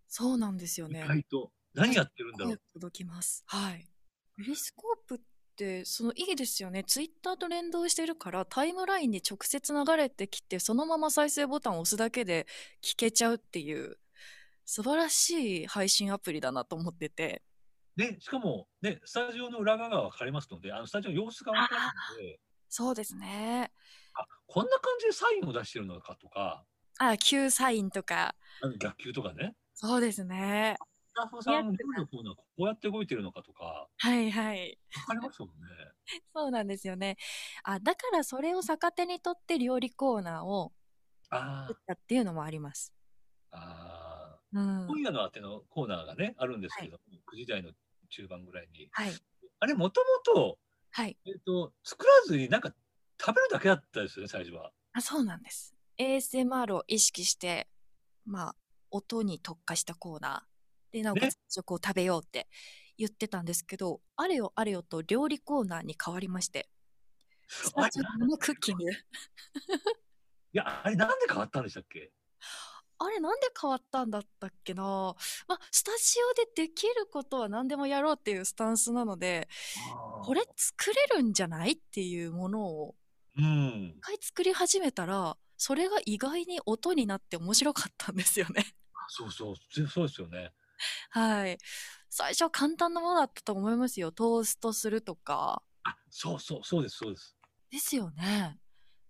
[0.10, 1.06] そうなんですよ意ね。
[1.08, 1.52] 外と。
[1.76, 2.62] 何やってるんだろ声う。
[2.74, 3.44] 届きます。
[3.46, 3.88] はい。
[4.36, 5.20] ペリスコープっ
[5.56, 6.84] て、そのいいですよね。
[6.84, 12.48] ツイッターと連動してるから、タイムラインに直接流れてきて、そのまま再生ボタンを押すだけで
[12.84, 13.98] 聞けちゃうっていう、
[14.66, 17.44] 素晴らしい配信アプリだなと思ってて。
[17.96, 21.82] ね、しかも、ね、スタジオの裏側が分かりますので、あのスタジオの様子が分かる
[22.18, 23.72] ので、そうですね。
[24.14, 26.64] あ、こんな感じでサインを出してるのかとか、
[27.00, 28.36] あ、Q サインとか。
[28.78, 30.76] 逆球とかね、そうですね。
[31.16, 31.74] スタッフさんの
[32.08, 34.78] コーナーこうやって動いてるのかとか、はいはい。
[34.94, 35.54] 分かりますもんね。
[36.36, 37.18] そうなんですよね。
[37.64, 40.74] あ、だからそれを逆手にとって料理コーナーを
[41.30, 42.94] あ作ったっていうのもあります。
[43.52, 44.09] あ、ああ。
[44.54, 44.88] うん。
[44.88, 47.00] 今夜のあてのコーナーがね、あるんですけど、
[47.32, 47.72] 9時台の
[48.10, 48.90] 中盤ぐらいに。
[48.92, 49.14] はい。
[49.60, 50.58] あれ、もともと、
[50.92, 51.18] はい。
[51.26, 52.74] えっ、と、作らずになんか
[53.20, 54.72] 食べるだけだったですよね、最初は。
[54.94, 55.76] あ、そうなんです。
[56.00, 57.68] ASMR を意識して、
[58.26, 58.56] まあ、
[58.92, 62.48] 音に特化したコーナーで、なおか食を食べようって
[62.98, 66.70] 言ってたんですけど、あれよあれよと料理コーナーに変わりまして、
[67.48, 68.86] スタジオ生クッキング。
[68.92, 68.94] い
[70.54, 72.12] や、あれなんで変わったんでしたっけ？
[73.00, 74.84] あれなんで変わったんだったっけな？
[75.48, 79.48] まあ、スタジオでできることは何でもやろうっていうスタンスなので、
[80.24, 82.96] これ作れるんじゃないっていうものを
[83.38, 84.02] うん一。
[84.02, 88.66] 回作り始めたら、それが意外に音になって面白かったんですよね。
[89.08, 90.52] そうそう、そうそうですよね。
[91.10, 91.58] はい。
[92.10, 94.12] 最初は簡単なものだったと思いますよ。
[94.12, 95.62] トーストするとか。
[95.84, 97.36] あ、そうそう、そうです、そうです。
[97.72, 98.58] ですよね。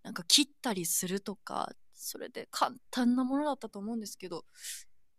[0.04, 1.72] なんか切ったりするとか、
[2.02, 4.46] それで簡単なものだったと思うんですけど、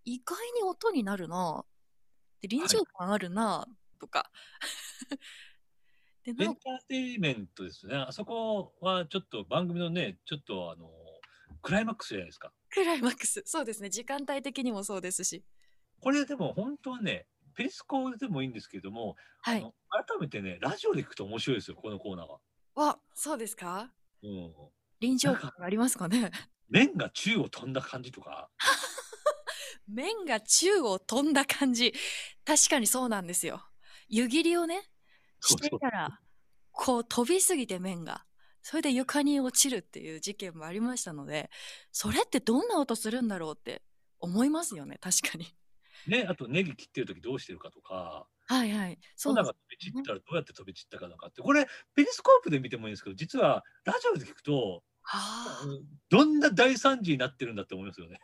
[0.04, 1.64] 意外に音になるな
[2.40, 3.66] で臨場感あるな
[4.00, 4.30] とか。
[6.24, 7.96] で、エなおンターテインメントですね。
[7.96, 10.90] あそこはちょっと番組のね、ちょっとあの、
[11.62, 12.52] クライマックスじゃないですか。
[12.70, 13.42] クライマックス。
[13.44, 13.90] そうですね。
[13.90, 15.44] 時間帯的にもそうですし。
[16.00, 19.60] これでも本当はね、ペリスコでもいいんですけども、はい。
[19.60, 22.40] 改めてね、ラジオで聞くと面白いですよ、このコーナーは。
[22.74, 23.92] わ、そうですか？
[24.22, 24.54] うん。
[25.00, 26.30] 臨場感ありますかね？
[26.70, 28.48] 麺が宙を飛んだ感じとか、
[29.88, 31.92] 麺が宙を飛んだ感じ。
[32.44, 33.64] 確かにそうなんですよ。
[34.08, 34.90] 湯切りをね、
[35.40, 36.20] していたら、
[36.70, 38.24] こう飛びすぎて麺が。
[38.62, 41.50] それで床に落ちるっていう事件もありましたので、
[41.92, 43.82] それってどんな音するんだろうって
[44.18, 45.46] 思いますよね、確かに。
[46.06, 48.98] ね、あとネギ切ってる時どうしてるかとか、はいはい。
[49.16, 55.66] そうなんです粉が飛び散ったらどうやって飛び散ったかとかって、これ、ペリスコープで見てもいいんですけど、実はラジオで聞くと、はあ
[56.08, 58.20] どんな大惨事になってるんだって思いますよね。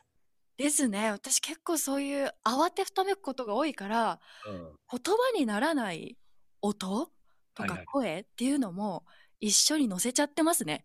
[0.56, 1.10] ですね。
[1.10, 5.00] 私結構そういう慌てふためくことが多いから、うん。
[5.00, 6.16] 言葉にならない
[6.62, 7.10] 音
[7.54, 9.04] とかはいはい声っていうのも
[9.40, 10.84] 一緒に乗せちゃってますね。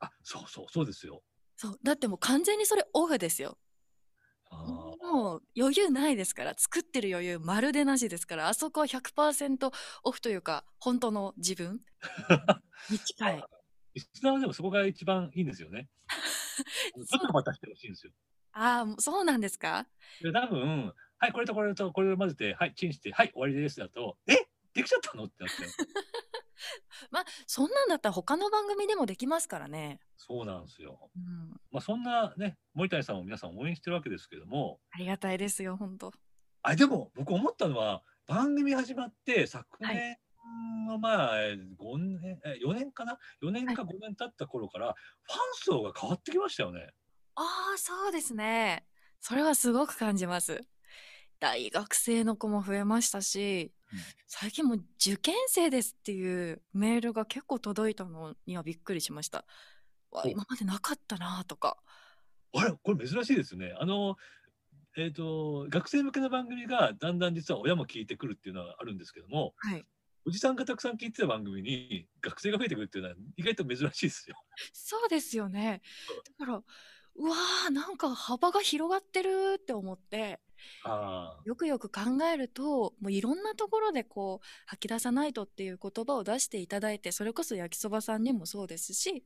[0.00, 1.22] あ、そうそう、そうですよ。
[1.56, 1.78] そう。
[1.82, 3.56] だってもう完全にそれオフですよ。
[4.52, 9.70] もう余裕ないですから、作ってる余裕まるでなしですから、あそこは100%
[10.04, 11.80] オフというか、本当の自分
[12.90, 13.44] に近い。
[13.94, 15.88] リスナーはでもそこが一番いいんですよね。
[16.08, 18.12] ちょっと待たせてほしいんですよ。
[18.52, 19.86] ああ、そうなんですか？
[20.22, 24.34] で多分、はい、これとこれとこれを混ぜて、はい、チンして、はい、終わりですだと、え
[24.74, 25.24] できちゃったの？
[25.24, 25.70] ってなっちゃう。
[27.46, 30.00] そんなんだったら他の番組でもできますからね。
[30.16, 31.10] そうなんですよ。
[31.16, 31.50] うん。
[31.70, 36.12] まあ、そんなね、森谷さんを皆さん応援してるわけですけども、ありがたいですよ、本当
[36.62, 40.16] あ、でも僕思ったのは、番組始まって昨は年
[40.86, 41.36] のまあ、
[41.78, 46.88] 5年、え4年かな ?4 年か5年経った頃から、ファン層が変わってきましたよね。
[47.36, 47.42] あ
[47.74, 48.86] あ、そうですね。
[49.20, 50.60] それはすごく感じます。
[51.40, 59.44] 大学生の子も増えましたし、うん最近もう受験生ですっていうメールが結構届いたのにはびっくりしました。
[60.24, 61.76] 今までなかったなとか。
[62.52, 62.72] あれ？
[62.82, 63.72] これ珍しいですね。
[63.78, 64.16] あの、
[64.96, 69.84] えっ、と、学生向けの番組がだんだん実は親も聞いてくるっていうのはあるんですけども、はい。
[70.26, 74.36] おじさんがたくさん聞いてた番組に学生が増えてくるっていうのは意外と珍しいですよ。
[74.72, 75.82] そうですよね。
[76.38, 76.58] だから、
[77.16, 80.40] うわーなんか幅が広がってるって思って。
[81.44, 89.24] よくよく考えると、もういろんなところでこう、吐き出さないとっていう言葉を出していただいて、それこそ焼きそばさんにもそうですし、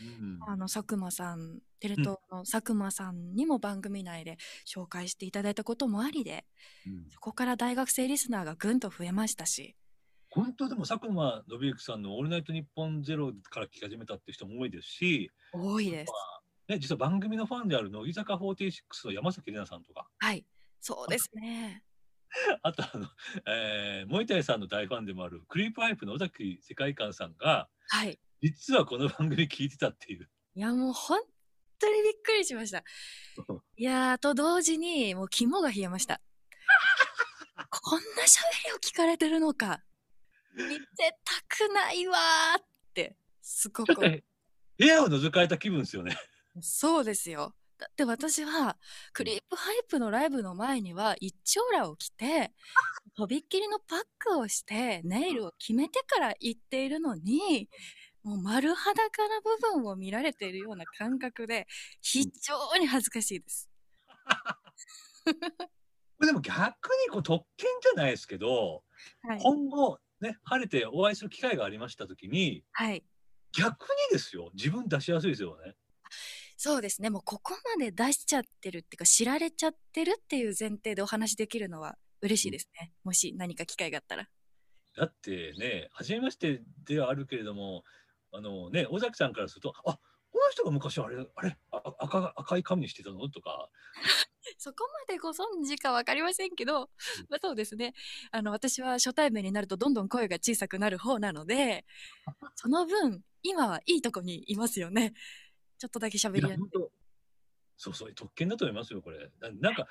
[0.00, 4.36] うんあの、佐久間さん、テレ東の佐久間さんにも番組内で
[4.66, 6.44] 紹介していただいたこともありで、
[6.86, 9.76] うんそこから大学生リスナーがぐんと増えましたし、
[10.30, 16.12] 本当でも佐久間信之さんの「オールナイトニッポンゼロから聞き始めたっていう人も多いですし、多いです。
[16.68, 20.46] ね、実は番組のファンである乃木坂46の山崎怜奈さんとかはい。
[20.80, 21.84] そうです ね。
[22.62, 23.08] あとあの、
[23.48, 28.20] えー、森谷さんの大ファンでもあるクリープハイプの尾崎世界観さんがはい。
[28.40, 30.30] 実はこの番組聞いてたっていう。
[30.54, 31.20] いや、もう本
[31.80, 32.84] 当にびっくりしました。
[33.76, 36.20] いやー、と同時に、もう肝が冷えました。
[37.70, 39.82] こんな喋りを聞かれてるのか。
[40.56, 44.22] 見せたくないわーって、すごく部
[44.78, 46.16] 屋を覗かれた気分ですよね。
[46.60, 47.54] そうですよ。
[47.78, 48.76] だって私は、
[49.12, 52.52] クリープハイプのライブの前には、一丁羅を着て、
[53.16, 57.70] とびっきりのパックをして、ネイルを決めてから行っているのに、
[58.22, 61.66] もう丸裸な部分を見られているような感覚で、
[62.02, 63.70] 非常に恥ずかしいです。
[66.20, 68.84] でも逆にこう特権じゃないですけど、
[69.22, 69.38] はい。
[69.40, 73.04] 今後ね晴れてお会いする機会がありました時にはい。
[73.52, 75.74] 逆にですよ自分出しやすいですよね。
[76.56, 77.08] そうですね。
[77.08, 82.92] もうここまで出しちゃってるっていうか、知られちゃってるっていう前提でお話できるのは嬉しいですね。
[83.02, 84.28] もし何か機会があったら。
[84.94, 87.82] だってね初めましてではあるけれども
[88.32, 90.00] あのね尾崎さんからするとあこ
[90.34, 93.28] の人が昔あれあれあ赤赤い髪にしてたの？
[93.30, 93.70] とか
[94.58, 96.90] そこまでご存知かわかりませんけど、
[97.28, 97.94] まあそうですね。
[98.30, 101.84] あの、私は初対面になるとどんどん声が小さくなる方なので、
[102.54, 105.14] その分、今はいいとこにいますよね。
[105.78, 106.58] ちょっとだけ喋りやすい
[107.82, 109.30] そうそう特権だと思いますよこれ。
[109.40, 109.86] ななんか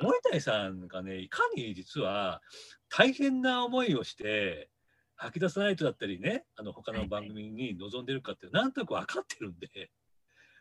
[0.00, 2.40] 森谷さんがねいかに実は
[2.88, 4.70] 大変な思いをして
[5.16, 9.90] 吐き出さないとだったりねあの他の番組に臨んでるかってなんとなく分かってるんで。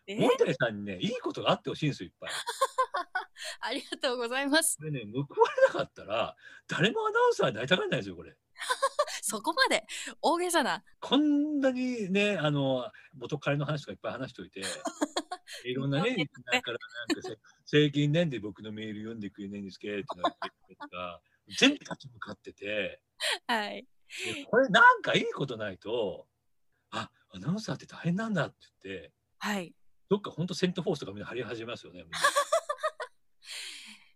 [0.08, 2.30] え森谷さんにね、いいことがあってほしいんですよ、いっぱい。
[3.60, 4.78] ありがとうございます。
[4.78, 6.36] これね、報われなかったら、
[6.68, 8.36] 誰もアナウンサーになりたがらないですよ、これ。
[9.22, 9.86] そこまで
[10.22, 10.84] 大げさな。
[11.00, 14.62] こんなにね、あの、元彼の話とかいっぱい話しておいて、
[15.66, 16.16] いろんなね、
[16.52, 16.78] だから
[17.10, 23.02] なんかせ、最近なんで僕のメール読んでくれないんですけど、って言ってとか、全部立ち向かってて、
[23.48, 23.88] はい。
[24.24, 26.28] でこれなんかいいことないと、
[26.92, 29.68] あ、アナウンサーって大変なんだって言って、はい。
[29.68, 29.76] い
[30.10, 32.06] どっか本当セントフォースとかみんな張り始めますよね。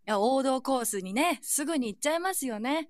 [0.09, 2.89] や、王道コースにね、すぐに行っちゃいますよね。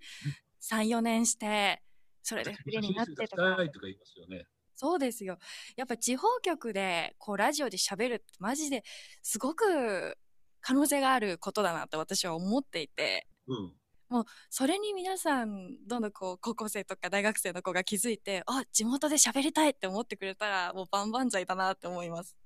[0.62, 1.84] 3、4年して、
[2.24, 3.56] それでフリーになってとか。
[3.56, 4.46] とか言いますよね。
[4.76, 5.38] そうですよ。
[5.76, 8.84] やっぱ地方局で、こう、ラジオで喋るって、マジで
[9.22, 10.18] すごく
[10.62, 14.26] 可能性があることだなって私は思っていて、うん。
[14.50, 22.38] それに皆さん、どんどんこう、高校生とか大学生の子が気づいて、あ、地元で喋りたいって思ってくれたら、もう万々歳だなって思います。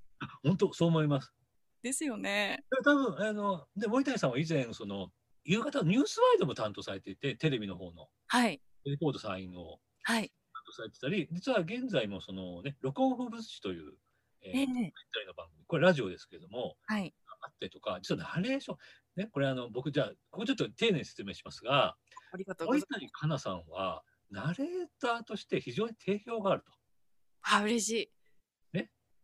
[0.42, 1.32] 本当そう思います。
[1.84, 2.64] ですよね。
[2.70, 5.10] で多分あので森谷さんは以前その
[5.44, 8.60] 夕方のニュースワイドも担当されていてテレビの方のはい。
[8.86, 10.32] レポートサインをはい。
[10.54, 13.92] 担当されてたり実は現在もそのね録音風物詩という、
[14.42, 14.70] えー、ええ現
[15.14, 17.14] 在の番組これラジオですけれどもはい。
[17.42, 18.76] あったりとか実はナレーション
[19.16, 21.96] ねこれあの僕じゃあここちょっと丁寧に説明しますが
[22.32, 23.00] ありがとうござい森ます。
[23.00, 24.68] 谷香奈さんはナレー
[25.00, 26.72] ターとして非常に定評があると
[27.42, 28.10] あ、嬉しい。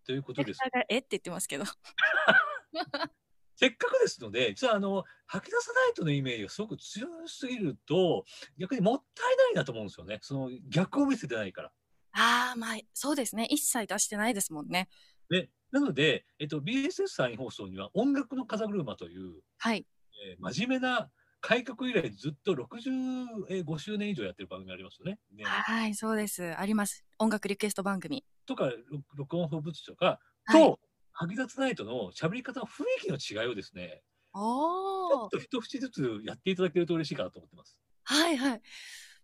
[0.06, 0.98] ということですえ？
[0.98, 1.64] って言ってますけど。
[3.56, 8.24] せっかくですので、実はあの、吐き出さないとのイメージがすごく強すぎると、
[8.56, 10.18] 逆にもったいないなと思うんですよね。
[10.22, 11.72] その逆を見せてないから。
[12.12, 13.46] ああ、まあ、そうですね。
[13.50, 14.88] 一切出してないですもんね。
[15.28, 19.86] で、なので、えっと、BSS 再放送には音楽の風車という、はい。
[20.24, 21.10] えー真面目な
[21.42, 25.18] 開局以来ずっと65周年以上やってる番組ありますよね。
[25.32, 26.54] ねはい、そうです。
[26.58, 27.04] あります。
[27.18, 28.24] 音楽リクエスト番組。
[28.46, 30.89] とか、録録音放物とか、はい
[31.20, 34.02] と、吐き出さないとの喋り方の雰囲気の違いをですね、
[34.32, 37.78] ちょっと一節ずつやっていただけると嬉しいかなと思ってます。
[38.04, 38.50] はいはい。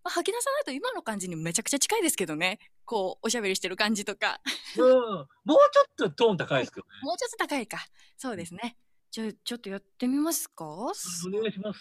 [0.04, 2.58] まあ、吐き出さないと今の感じにめちゃくちゃ近いですけどね。
[2.84, 4.40] こう、おしゃべりしてる感じとか。
[4.76, 6.92] うん、もうちょっとトーン高いですけどね。
[7.02, 7.78] もうちょっと高いか。
[8.16, 8.76] そうですね。
[9.10, 10.64] じゃあ、ちょっとやってみますか？
[10.64, 11.80] お願いします。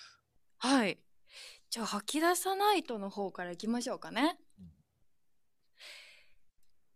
[0.57, 0.99] はい。
[1.69, 4.39] じゃあ、吐き出さないとの方からいきましょうかね。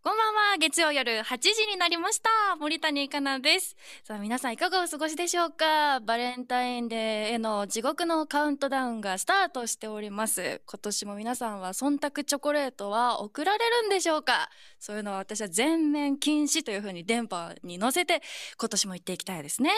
[0.01, 0.57] こんばんは。
[0.57, 2.29] 月曜夜8時になりました。
[2.57, 3.75] 森谷香奈です。
[4.05, 5.99] さあ、皆さんいかがお過ごしでしょうか？
[5.99, 10.61] バレンタインデーへの地獄のカウントダウンがスタートしております。
[10.65, 14.49] 今年も皆さんは忖度チョコレートは送られるんでしょうか？
[14.79, 18.21] そういうのは私は全面禁止というふうに電波に乗せて
[18.57, 19.71] 今年も言っていきたいですね。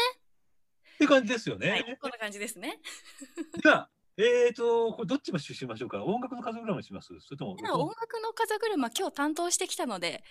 [0.96, 1.72] って感じですよね。
[1.72, 1.98] はい。
[2.00, 2.80] こんな感じですね。
[3.64, 6.04] じゃあ、えーと、これどっちもしましょうか？
[6.04, 7.08] 音楽の風車にします？
[7.20, 8.22] それとも、音楽？
[8.22, 10.24] の風車今日担当してきたので、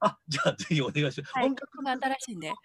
[0.00, 1.32] あ、じゃあぜひお願いします。
[1.32, 2.50] はい音楽の新しいんで。
[2.50, 2.56] オー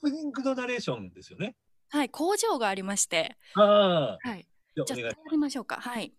[0.00, 1.56] プニングのナレーションですよね。
[1.90, 4.46] はい、工場がありまして、ああ、はい。
[4.74, 5.76] じゃあお願いじゃあ、やりましょうか。
[5.80, 6.12] はい。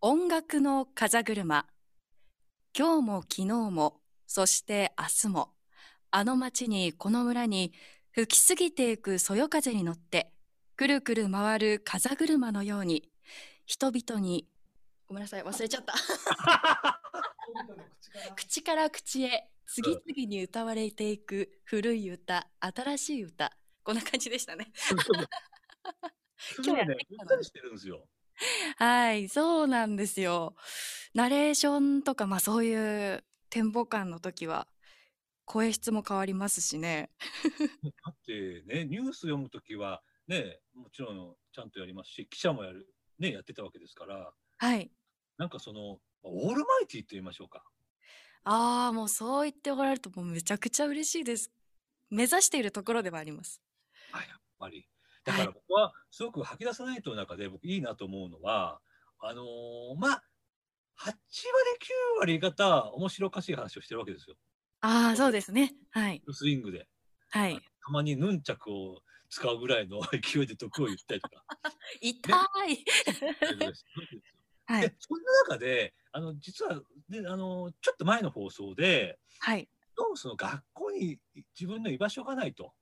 [0.00, 1.66] 音楽の風車。
[2.76, 5.50] 今日も昨日も、そして明日も、
[6.10, 7.72] あの街にこの村に
[8.12, 10.32] 吹き過ぎていくそよ風に乗って、
[10.82, 13.08] くるくる回る風車のように、
[13.66, 14.48] 人々に、
[15.06, 15.94] ごめんなさい、忘れちゃった。
[18.34, 23.56] 口から口へ次々に歌われていく古い歌、新しい歌。
[23.84, 24.72] こんな感じでしたね。
[24.74, 24.92] す
[26.62, 28.08] ごいね、ゆったりしてるんですよ。
[28.78, 30.56] はい、そうなんですよ。
[31.14, 34.66] ナレーションとか、まあそういうテンポ感の時は、
[35.44, 37.12] 声質も変わりますしね。
[38.04, 42.86] だってね、ニュース読むときは、ね、もちろんちゃんとやりますし、記者もやる、
[43.18, 44.90] ね、やってたわけですから、はい。
[45.38, 47.64] なんかその、オールマイティと言いましょうか。
[48.44, 51.50] ああ、もうそう言っておられるともうめちゃくちゃ嬉しいです。
[52.10, 53.62] 目指しているところではあります。
[54.12, 54.86] あやっぱり。
[55.24, 58.80] だから僕はすごく吐き出さないとの中で僕いいなと思うのは、
[59.20, 60.22] あのーまあ、
[61.00, 64.36] 8割9割方面白おかしい話をしてるわけですよ。
[64.80, 65.74] ああ、そうですね。
[65.90, 66.22] はい。
[66.32, 66.88] スイングで。
[67.30, 67.56] はい。
[67.84, 69.00] たまにヌンチャクを
[69.32, 71.44] 使うぐらいの 勢いで毒を言ったりとか。
[72.02, 72.30] 痛
[72.68, 72.84] い。
[74.66, 74.96] はでい。
[74.98, 79.70] そんな中で、あの、実は、で、あの、ちょっと前の放送で、はい。
[79.96, 81.18] どうもその学校に
[81.58, 82.74] 自分の居場所がないと、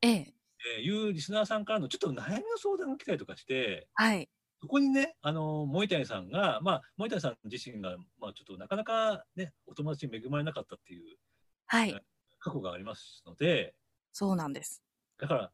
[0.00, 0.34] ええ。
[0.76, 4.30] えーいうリスナーさんからのちょっと悩みの相談が来たりとかして、はい。
[4.62, 11.18] そこにね、あの、森谷さんが、まあ、森谷さん自身が、まあ、ちょっとなかなかね、お友達に恵まれなかったっていう
[11.66, 12.06] はい。
[12.38, 13.74] 過去がありますので、
[14.12, 14.82] そうなんです。
[15.18, 15.52] だから、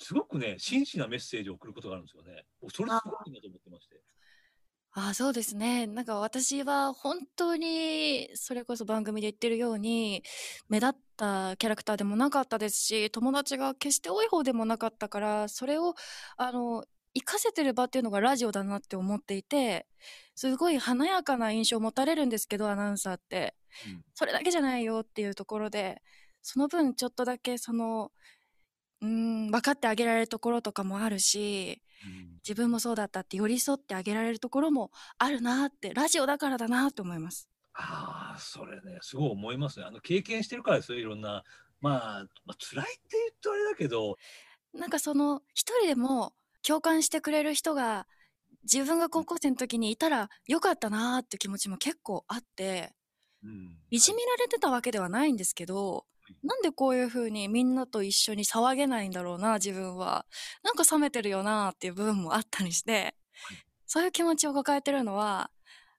[0.00, 2.44] すごくね、真摯なメッセージを送ることがあるんですよね。
[2.72, 4.00] それすごいなと思ってまして。
[4.92, 5.86] ああ、そうですね。
[5.86, 10.24] なんか私は本当に、それこそ番組で言ってるように、
[10.68, 15.94] 目立ったキャラクターでもなかったですし、友達が決して多い方でもなかったから、それを、
[16.36, 16.84] あの、
[17.14, 19.86] 活かせてる場っていうのがラジオだなって思っていて、
[20.34, 23.54] すごい華やかな印象を持たれるんですけど、アナウンサーって。
[23.86, 26.02] うんそれだけじゃないよっていうところで、
[26.42, 28.10] その分ちょっとだけその、
[29.02, 37.50] うーん、分かってあげられるところとかもあるし、うん自分もそうだったって寄り添ってあげられるところもあるなって、ラジオだからだなって思います。
[37.74, 39.84] ああ、それね、すごい思いますね。
[39.84, 41.44] あの、経験してるからですよ、いろんな。
[41.80, 44.16] まあ、まあ、辛いって言うとあれだけど、
[44.72, 46.32] なんかその、一人でも
[46.62, 48.06] 共感してくれる人が、
[48.62, 52.92] 自分が高校生の時にいたらよかったなーって気持ちも結構あって、
[53.44, 56.06] うんいじめられてたわけではないんですけど、
[56.42, 60.26] なんでこういう風にみんなと一緒に騒げないんだろうな、自分は。
[60.62, 63.14] なんか冷めてるよなっていう部分もあったりして、
[63.86, 65.50] そういう気持ちを抱えてるのは、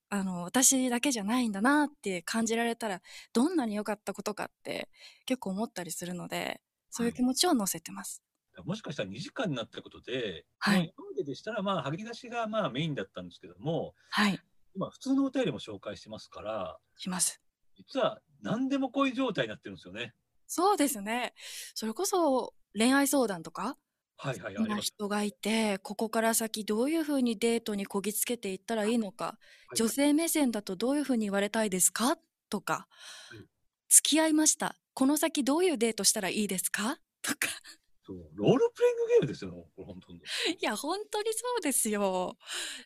[0.10, 3.02] あの、私だけじゃないんだなって感じられたら、
[3.34, 4.90] どんなに良かったことかって
[5.26, 8.22] 結構思ったりするので、そういう気持ちを乗せてます。
[8.66, 14.40] もしかしたら2時間になったことで、はい今まででしたら、まあ、吐き出しがまあメインだったんですけども、はい、
[14.76, 17.42] 今、普通のお便りも紹介してますから、します。
[17.78, 20.14] 実は何でもこういう状態になってるんですよね。
[20.54, 21.34] そうですね。
[21.76, 23.78] それこそ恋愛相談とか、
[24.18, 24.78] はいはい、あ好きな。
[24.78, 29.38] 人がいて、ここから先どういうふうにデートにこぎつけていったらいいのか、は
[29.76, 32.18] い女性目線だとどういうふうに言われたいですか？
[32.50, 32.88] とか、
[33.32, 33.48] うん
[33.88, 34.76] 付き合いました。
[34.94, 36.98] この先どういうデートしたらいいですか？
[37.24, 37.48] とか、
[38.06, 40.20] そうロールプレイングゲームですよ、これ本当に。
[40.60, 42.38] いや、本当にそうですよ。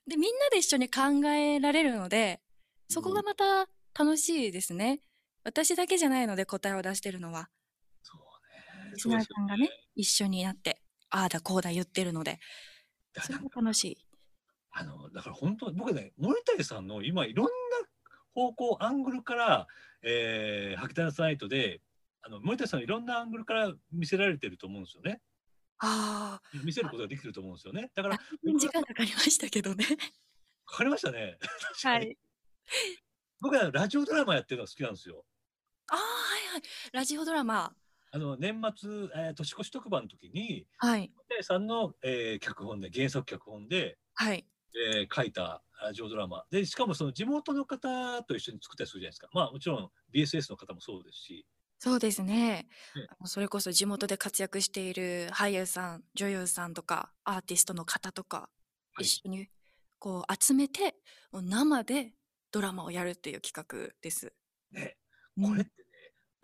[0.08, 2.42] で、みんなで一緒に考えられるので、
[2.90, 5.02] そこがまた楽しいですね。
[5.44, 7.50] 私だけじゃないので答えを出してるのは。
[8.98, 9.20] そうね。
[9.20, 12.40] リスナーさんがね、一緒になって、ああだこうだ言ってるので、
[13.14, 13.98] それだからが楽しい。
[14.72, 17.52] あの、だから本当、僕ね、森谷さんの今いろんな
[18.34, 19.68] 方向、アングルから、
[20.02, 21.82] えー、吐き出さないとで、
[22.22, 25.22] あの森谷さんのいろんなアングルから見せられてると思うんですよね。
[25.80, 27.92] あ見せることができてると思うんですよね。
[27.94, 28.20] だかあ、ら、
[28.58, 29.86] 時間かかりましたけどね。
[30.66, 31.38] かかりましたね。
[31.84, 32.18] はい。
[33.42, 35.26] 僕はラジオドラマやってるのが好きなんですよ。
[35.88, 36.04] ああ、は
[36.40, 36.62] いはい。
[36.94, 37.76] ラジオドラマ。
[38.16, 41.12] あの年末、えー年越し特番の時にはい。
[41.42, 44.46] さんの、えー脚本で原作脚本で、はい。
[44.96, 51.46] えー書いたラジオドラマでしかもその地元の方と一緒に作ったりするじゃないですかまあもちろん BSS の方もそうですし
[51.78, 53.08] そうですねね。
[53.26, 58.50] それこそ地元で活躍している俳優さん、女優さんとか、アーティストの方とか、
[58.94, 59.50] はい一緒に
[60.00, 60.96] こう集めて、
[61.34, 62.14] 生で
[62.50, 63.54] ドラマをやるっていう企
[63.90, 64.32] 画です。
[64.72, 64.96] ね
[65.38, 65.85] うんこれってね、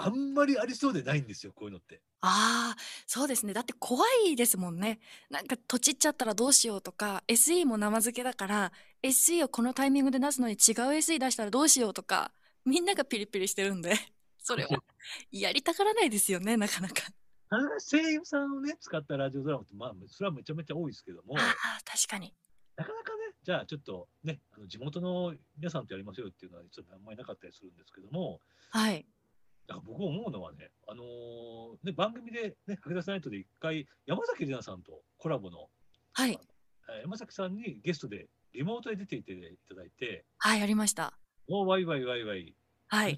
[0.06, 2.02] あんまりありそうでないんですよこういうのって。
[2.22, 3.54] ああ、そうですね。
[3.54, 5.00] だって怖いですもんね。
[5.30, 8.72] なんか、とちっちゃったらどうしようとか、SE も生付けだから、
[9.02, 10.58] SE をこのタイミングで出すのに違う
[10.94, 12.32] SE 出したらどうしようとか、
[12.64, 13.94] みんながピリピリしてるんで、
[14.38, 14.70] それを
[15.32, 17.12] やりたがらないですよね、なかなか。
[17.80, 22.34] 声優さんをね使ったラジオドラマってまあそれはめちゃめちゃ多いですけどもああ、確かに。
[22.78, 28.40] なかなかねじゃあちょっとねあの地元の皆さんとやりましょうよっていうのはちょっとあんまりなかったりするんですけども
[28.70, 29.06] はい。
[29.72, 35.70] だから僕思うのはね、あのーね、番組でね、駆け出さないとで一回、山崎里奈さんとコラボの、
[36.14, 36.32] はい。
[36.32, 36.38] えー
[37.04, 41.14] 山崎さんにゲストでリモートで出ていていただいて、はい、ありました。
[41.48, 42.54] もうワイワイワイワイ
[42.90, 43.18] はい。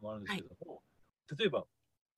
[0.00, 0.82] もあるんですけども、
[1.38, 1.64] 例えば、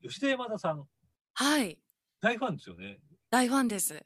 [0.03, 0.87] 吉田山田さん、
[1.33, 1.77] はい。
[2.21, 3.01] 大ファンですよね。
[3.29, 4.01] 大ファンです。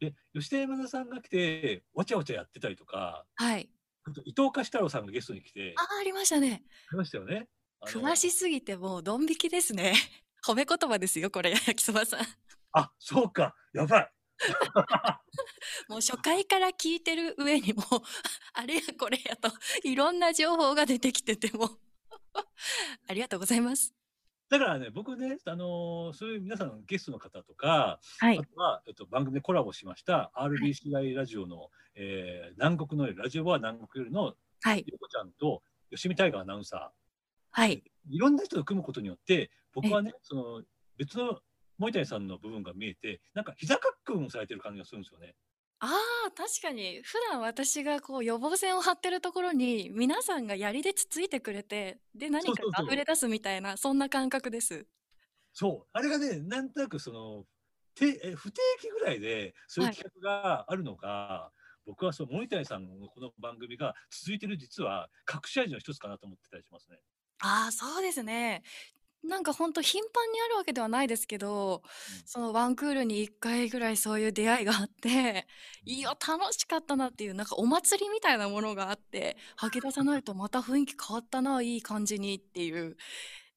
[0.00, 3.70] で、吉田山田さんが来て、わちゃわちゃやってたりとか、はい。
[4.02, 6.64] あと伊藤貸太郎さんがゲストに来て、ああ、ありましたね。
[6.88, 7.48] ありましたよね。
[7.86, 9.94] 詳しすぎてもうドン引きですね。
[10.46, 12.20] 褒め言葉ですよ、これ、焼きそばさん。
[12.72, 14.12] あ、そうか、やばい。
[15.88, 17.84] もう初回から聞いてる上にもう、
[18.54, 19.50] あれやこれやと、
[19.82, 21.78] いろんな情報が出てきてても、
[23.08, 23.92] ありがとうございます。
[24.48, 28.34] だからね、僕ね、あのーそういう皆さんのゲストの方とか、はあ。
[28.34, 34.84] とは、えっと、番組でコラボしました RBCI ラジオの、えー南国の夜ラジオは南国夜のはい。
[34.86, 36.92] ゆこちゃんと吉見大河アナウンサ
[37.58, 37.82] はい。
[38.10, 40.62] ーいろんな人と組むことによって僕はねその
[40.96, 41.40] 別の
[41.76, 45.34] 森谷さんの部分が見えてなんか膝かっくんをされてる感じがするんですよね。
[45.80, 45.86] あ
[46.26, 54.88] あ、確かに、普段私がこう予防線を張ってるところに、皆さんが槍でつついてくれて、で、何かそうそうそうが溢れ出すみたいな、そんな感覚です。
[55.52, 57.44] そうあれがねなんとなくその
[57.94, 61.52] てえ不定期ぐらいでそういう企画があるのが、
[61.86, 66.98] 僕はそう森谷さんのこの番組が続いてる実は隠し味の一つかなと思ってたりしますね。
[67.40, 68.62] ああ、そうですね。
[69.24, 71.82] なんかほんと頻繁にあるわけではないですけど、
[72.24, 75.46] そのワンクールに1回ぐらいそういう出会いがあって、
[75.84, 82.96] いや、楽しかったなっていう、なんかお祭りみたいなものがあって、吐き出さないとまた雰囲気変わったな、いい感じにっていう。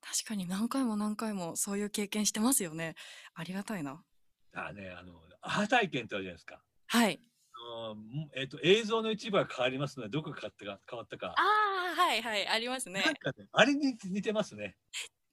[0.02, 2.96] 確かに何回も何回もそういう経験してますよね。
[3.36, 4.04] ありがたいな。
[4.54, 6.62] あねあのアハ体験ってあるじゃないですか。
[6.88, 7.20] はい。
[8.36, 11.36] えっと映像の一部が変わりますのでどこが変わったか変わったか。
[11.38, 11.42] あ
[11.98, 13.02] あ、はいはい、ありますね。
[13.06, 14.76] なんかねあれに似てますね。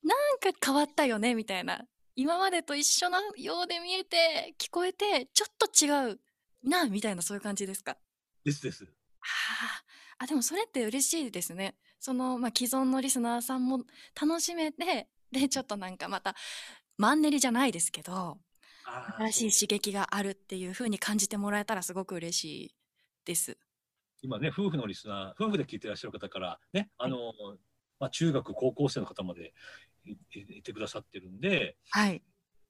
[0.03, 1.85] なんか変わったよねみたいな。
[2.17, 6.21] 今までと一緒なようで見えて聞こえてちょっと違う。
[6.65, 7.97] なみたいなそういう感じですか？
[8.45, 8.85] ですです。
[8.85, 11.77] あーあでもそれって嬉しいですね。
[12.01, 13.85] その、まあ、既存のリスナーさんも
[14.21, 16.35] 楽しめてでちょっとなんかまた
[16.97, 18.39] マンネリじゃないですけど
[19.19, 22.75] 新しい刺激があるっていう風に感じてもらえたらすごく嬉しい
[23.25, 23.59] です。
[24.23, 27.33] 今ね夫婦のリスナー夫婦で聞いてらっしゃる方からねあの、
[28.01, 29.53] まあ、中学高校生の方まで
[30.05, 32.23] いいいてくださってるんではい。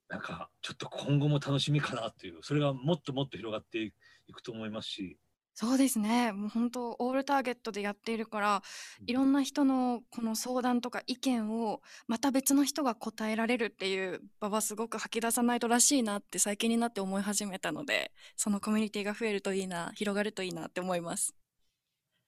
[0.08, 3.92] なんかちょっと今後も楽しみかなっていうそれがもっともっと広がってい
[4.32, 5.18] くと思いますし
[5.60, 6.30] そうですね。
[6.30, 8.62] もう本当オールターゲットでやっているから、
[9.08, 21.34] いろんな人のこの相談とか意見をまた別の人が答えられるっていう場はすごく吐き出さないとらしいなって最近になって思い始めたので、そのコミュニティが増えるといいな、広がるといいなって思います。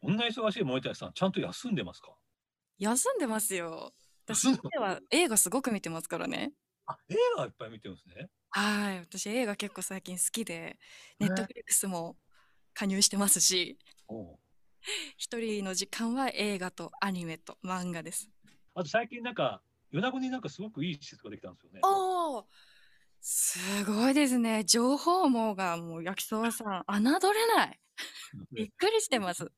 [0.03, 2.09] こんな忙しい森谷さんちゃんと休んでますか？
[2.81, 3.93] 休んでますよ。
[4.27, 6.51] 私休んででは映画すごく見てますからね。
[6.87, 8.99] あ映画いっぱい見てるんですねはい。
[8.99, 10.81] 私映画結構最近好きで、
[11.21, 12.17] ネットフリックスも
[12.75, 13.79] 加入してますし、
[15.17, 18.31] 一人の時間は映画とアニメと漫画です。
[18.75, 19.63] あと最近なんか
[19.93, 22.45] 米子になんかすごくいい施設ができたんですよねああ
[23.21, 24.65] すごいですね。
[24.65, 27.79] 情報網がもう焼きそばさん、 侮れない。
[28.53, 29.53] びっくりしてます。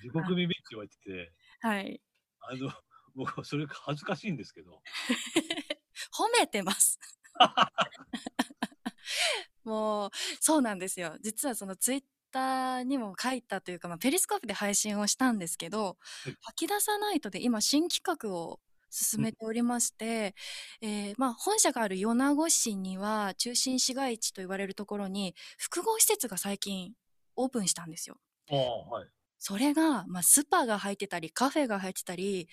[0.00, 2.00] 地獄耳って言われてて、はい。
[2.40, 2.72] あの、
[3.14, 4.82] 僕はそれが恥ずかしいんですけど、
[6.16, 6.98] 褒めてます。
[9.64, 10.10] もう、
[10.40, 11.18] そうなんですよ。
[11.20, 15.84] 実はそのツイッターにも書いたというか、まあ、ペリスコープで配信をしたんですけど、
[16.24, 18.60] はい吐き出さないとで今新企画を
[18.90, 20.34] 進めておりまして、
[20.82, 26.92] えーまあ、本社がある米子市には中心市街地と言われるところに複合施設が最近
[27.36, 28.16] オープンしたんですよ。
[28.50, 29.21] はい。
[29.44, 32.48] それが、まあ、スパが入ってたり、カフェが入ってたり、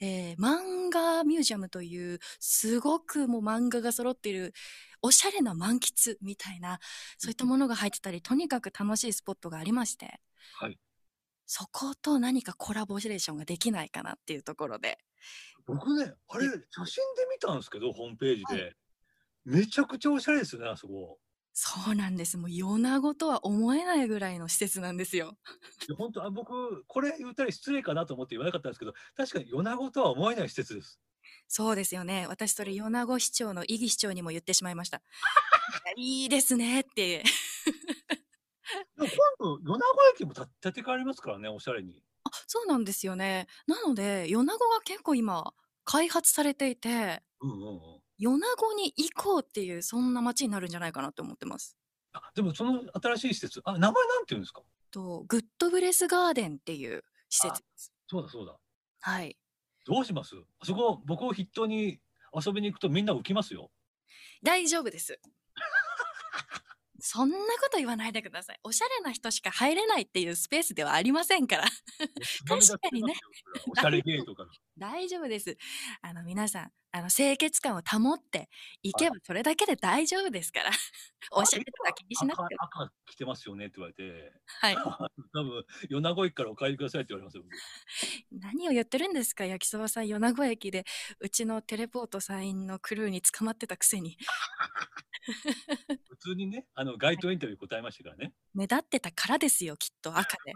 [0.00, 4.54] えー漫画ミュージアムという、すごくもう漫画が揃っている、
[5.02, 6.78] おしゃれな満喫みたいな、
[7.18, 10.18] そういったものが入ってたり、とにかく楽しいスポットがありまして、
[10.54, 10.78] はい。
[11.44, 14.96] そこと何かコラボレーションができないかなっていうところで。
[15.66, 16.54] 僕ね、あれ、写
[16.86, 18.74] 真で見たんですけど、ホームページで。
[19.44, 21.18] めちゃくちゃおしゃれですよね、あそこ。
[21.52, 22.36] そうなんです。
[22.38, 25.36] もう、米子とは思えないぐらいの施設なんですよ。
[25.98, 30.98] 本当あ僕、これ言ったら失礼かなと思って言わなかったんですけど、確かに米子とは思えない施設です。
[31.48, 32.26] そうですよね。
[32.28, 35.02] 私、それ、米子市長の伊木市長にも言ってしまいました。
[35.96, 37.24] いいですねって。
[38.96, 42.04] でも今度、米子駅も建建て替わりますからね、おしゃれに。
[42.24, 43.46] あ、そうなんですよね。
[43.66, 47.99] なので、米子が結構今、開発されていて、うんうんうん。
[48.20, 51.76] 米子に行こうっていう、そんな街になるんじゃないかなと思ってます。
[52.12, 54.62] あでもその新しい施設、あ、名前なんて言うんですか？
[54.90, 57.92] と、グッドブレスガーデンっていう施設です。
[58.08, 58.56] そうだそうだ。
[59.00, 59.36] はい。
[59.86, 60.34] どうします？
[60.60, 62.00] あそこ、僕を筆頭に
[62.34, 63.70] 遊びに行くとみんな浮きますよ。
[64.42, 65.18] 大丈夫です。
[67.02, 67.42] そんなこ
[67.72, 68.60] と言わないでください。
[68.62, 71.64] おしゃれな人しか入れないっていうスペースではありませんから。
[72.46, 73.14] 確かにね。
[73.70, 74.46] おしゃれゲーとか。
[74.80, 75.58] 大丈夫です。
[76.00, 78.48] あの、皆さん、あの、清潔感を保って
[78.82, 80.70] いけばそれだけで大丈夫ですから。
[81.32, 82.54] おしゃれとか気にしなくて。
[82.58, 84.74] 赤赤着てますよねって言われて、はい。
[85.34, 87.42] 多分、米子駅からお帰りくださいって言われますよ。
[87.42, 87.52] 僕
[88.32, 90.86] 何を言ってるんですか焼きそばさん米子駅で
[91.20, 94.16] うちのテレポートサインのクルーに捕まってたくせに
[96.08, 98.32] 普通にね、あの、街頭インタビュー答えましたからね。
[98.54, 100.54] 目立ってたからですよきっと赤で、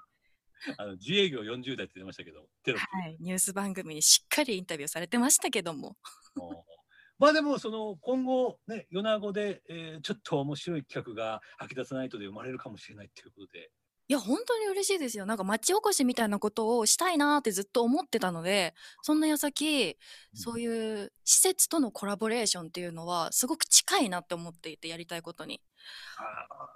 [0.78, 2.96] あの、自営業40代って出ましたけど、テロップ。
[2.96, 5.96] はい、ニュース番組にしっかりインタビューされてましたけども。
[6.36, 6.66] も
[7.18, 13.70] まあでも、その、今後、ね、米子で、えーちょっと面白い企画が吐き出さないとで生まれるかもしれないっていうことで、
[14.06, 19.96] いや本当に嬉しいですよなんか町おこしみたいなことをしたいなーってずっと思ってたのでそんな矢先
[20.34, 25.62] そういう施設とのコラボレーションっていうのはすごく近いなって思っていてやりたいことに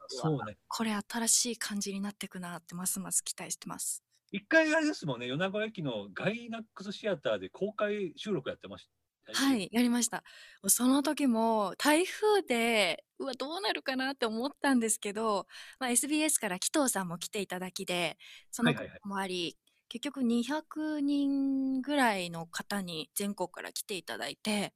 [0.08, 0.56] そうね。
[0.68, 8.97] これ新しい感じになっていくなってますます期待してます一回あれですもんね、米子駅のガイナックスシアターで公開収録やってました。
[9.34, 9.56] は。
[9.56, 10.24] い、やりました。
[10.66, 15.46] その時も台風で、うわ、どうなるかなって思ったんですけど、
[15.78, 18.16] まあ、SBS から紀藤さんも来ていただきで、
[18.50, 19.56] そのこはいはいはいともあり、
[19.88, 24.74] 結局200人ぐらいの方に全国から来ていただいて、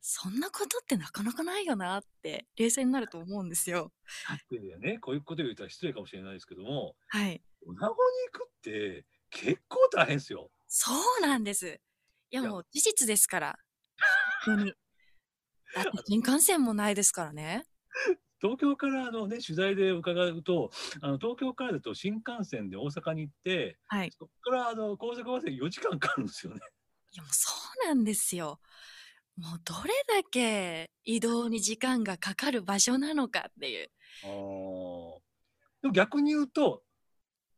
[0.00, 3.92] そんなことってなかなかないよなって冷静になると思うんですよ。
[4.28, 7.42] だってね、こういうこと言うたら失礼かもしれないですけども、はい。
[7.60, 7.88] 米子に
[8.32, 10.50] 行くって結構大変ですよ。
[10.66, 11.80] そうなんです。
[12.30, 13.58] いやいやもう事実ですから。
[14.44, 14.72] 本当に。
[15.74, 17.64] だって新幹線もないですからね。
[18.40, 20.70] 東京からあの、ね、取材で伺うと、
[21.00, 24.12] あの東京からだと新幹線で大阪に行って、はい。
[24.16, 26.60] そこからあの高速バスで4時間かかるんですよね。
[27.12, 27.52] いやもうそ
[27.84, 28.60] うなんですよ。
[29.36, 29.90] もうどれ
[30.22, 33.90] だけ移動に時間がかかる場所なのかっていう。
[34.24, 35.18] あー
[35.82, 36.82] でも逆に言うと、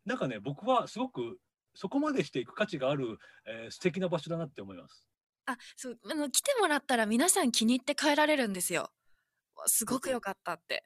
[0.04, 1.38] なんかね、僕はすごく
[1.74, 5.06] そこまでしていく価値がある、えー素敵な場所だなって思います。
[5.52, 8.90] あ、そう、あの、来てもらったら皆さん気に入って帰られるんですよ。
[9.56, 10.84] わすごく良かったって。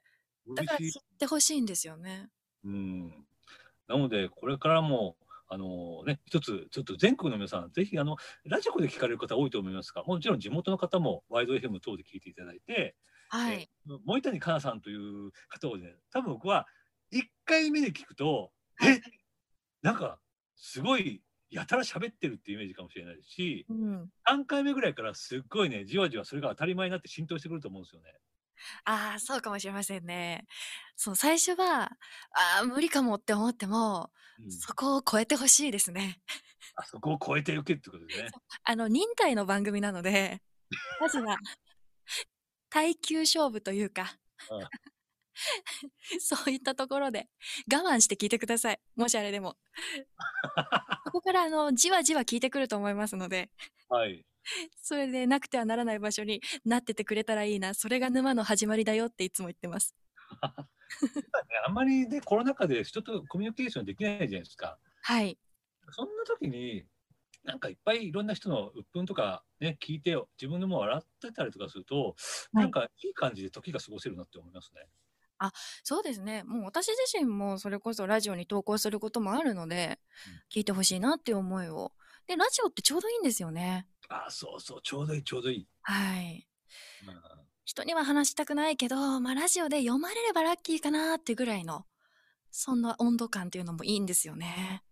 [0.55, 2.29] だから知ってほしいんですよね。
[2.63, 3.25] うん。
[3.87, 12.95] なので、これからも、あのね、一つ、ちょっと全国の皆さん、ぜひ、あの、ラジコで聞かれる方多いと思いますが、もちろん地元の方もワイド FM 等で聞いていただいて、
[13.29, 13.69] はい。
[13.87, 16.65] えー森谷香奈さんという方をね、多分僕は
[17.13, 19.01] 1回目で聞くと、はいえ
[19.83, 20.19] なんか、
[20.55, 24.09] すごい、やたら喋ってるっていうイメージかもしれないし、うん。
[24.27, 28.13] 3回目ぐらいからすっごいね、じわじわそれが当たり前になって浸透してくると思うんですよね。
[28.85, 30.45] ああ、そうかもしれませんね。
[30.95, 31.89] そう、最初は、あ
[32.61, 36.19] あ、無理かもって思っても、うんそこを超えてほしいですね。
[36.75, 38.29] あそこを超えていけってことですね。
[38.63, 40.41] あの、忍耐の番組なので、
[40.99, 41.37] まずは、
[42.69, 44.17] 耐久勝負というか
[44.49, 44.69] あ、
[46.19, 47.27] そういったところで
[47.71, 48.79] 我慢して聞いてください。
[48.95, 49.57] もしあれでも。
[51.05, 53.49] ここから、あの、じわじわ聞いてくると思いますので、
[53.89, 54.25] はい。
[54.81, 57.73] それでなくてはならない場所になっててくれたらいいな。
[57.73, 59.95] それが沼の始まりだよっていつも言ってます。
[59.95, 59.99] ね
[61.67, 64.77] あんまりね、コロナ禍で人とコミュニケーションできないじゃないですか。
[65.01, 65.37] はい。
[65.91, 66.85] そんな時に、
[67.43, 72.15] なんかいっぱいいろんな人の鬱憤とかね、聞いて、自分でも笑ってたりとかすると、
[72.53, 74.87] はいなんかいい感じで時が過ごせるなって思いますね。
[75.83, 76.43] そうですね。
[76.43, 79.99] もう私自身もそれこそラジオに投稿することもあるので、
[80.51, 81.91] 聞いてほしいなっていう思いを。
[82.27, 83.87] で、ラジオってちょうどいいんですよね。
[84.09, 85.67] ああ、そうそう、ちょうどいい、ちょうどいい。
[85.81, 86.47] はい。
[87.07, 91.85] うん人には話したくないけど、まあラジオで読まれればラッキーかなってぐらいの、
[92.51, 94.83] そんな温度感っていうのもいいんですよね。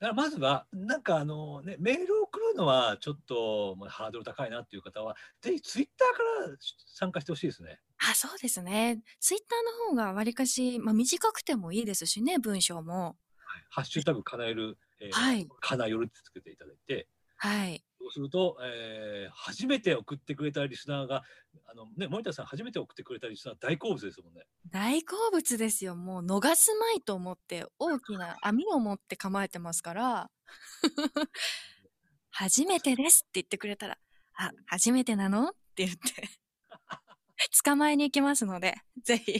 [0.00, 7.78] だからまずは、なんかあのね、メールを送るのはちょっとまあハードル高いなっていう方は、ぜひツイッターから参加してほしいですね。
[7.98, 9.00] あ、そうですね。
[9.20, 13.16] ツイッターの方がわりかし、まあ短くてもいいですしね、文章も。
[13.70, 17.84] ハッシュタグかなえる、えーはいかなよるってつけていただいて、はい。
[18.00, 21.22] そうすると、えー初めて送ってくれたリスナーが、
[21.66, 24.42] あのね、森田さん初めて送ってくれたリスナー大好物ですもんね。
[24.70, 25.94] 大好物ですよ。
[25.96, 30.30] もう逃すまいと思って、大きな網を持って構えてますから、
[32.30, 33.98] 初めてですって言ってくれたら、
[34.34, 35.48] あ、初めてなの？
[35.50, 36.28] って言って、
[37.64, 39.32] 捕まえに行きますので、 ぜひ。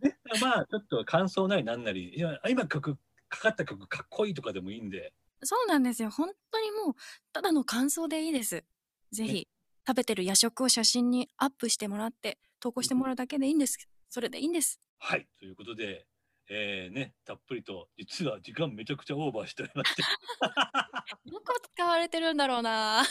[0.00, 5.12] ね、まあ、ちょっと感想なりなんなり、いや今曲、かかった曲かっこいいとかでもいいんで、
[5.42, 6.10] そうなんですよ。
[6.10, 6.94] 本当にもう、
[7.32, 8.64] ただの感想でいいです。
[9.12, 9.48] ぜひ、
[9.86, 13.78] 食べてる夜食を写真にアップしてもらって、投稿してもらうだけでいいんです。
[14.10, 14.80] それでいいんです。
[14.98, 16.06] はい、ということで、
[16.50, 20.02] えーね、たっぷりと、実は時間めちゃくちゃオーバーしておりまして、
[21.30, 23.02] どこ使われてるんだろうな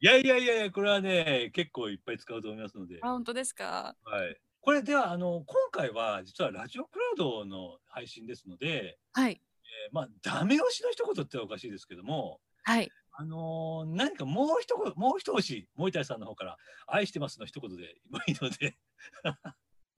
[0.00, 3.94] いやいやいやいや、これはね、結構いっぱい使うと思いますので、あ、本当ですか？
[4.04, 4.40] はい。
[4.60, 9.40] これでは、あの、今回は実はラジオクラウドの配信ですので、はい。
[9.62, 12.90] えーまあ、ダメ押しの一言っておかしいですけども、はい。
[13.18, 18.76] あのー何かもう一言、もう一押し、森谷さんの方から、愛してますの一言でもいいので、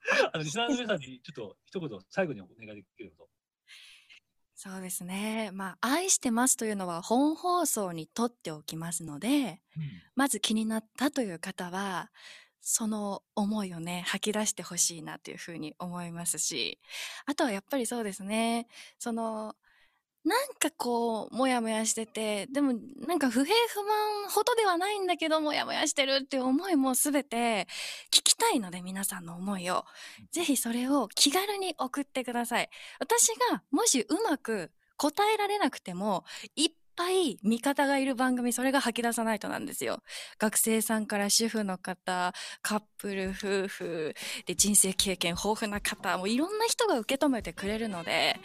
[0.32, 3.28] あの、リスナーの皆さんにちょっと一言、最後にお願いできると。
[4.54, 5.50] そうですね。
[5.52, 9.60] まあ、愛してますというのは本放送にとっておきますので、
[10.16, 12.10] まず気になったという方は、
[12.60, 16.80] その思いをね、吐き出してほしいなというふうに思いますし、
[17.24, 18.66] あとはやっぱりそうですね、
[18.98, 19.54] その、
[20.24, 22.74] なんかこう、もやもやしてて、でも
[23.06, 27.66] なんか不平不満ほどではないんだけど、もやもやしてるっていう思いもすべて
[28.10, 29.84] 聞きたいので、皆さんの思いを。
[30.32, 32.68] ぜひそれを気軽に送ってください。
[32.98, 36.24] 私がもしうまく答えられなくても、
[36.56, 40.02] いっぱい味方がいる番組、それが吐き出さないとなんですよ。
[40.38, 44.14] 学生さんから主婦の方、カップル、夫婦、
[44.46, 48.38] で人生経験豊富な方、もういろんな人が受け止めてくれるので、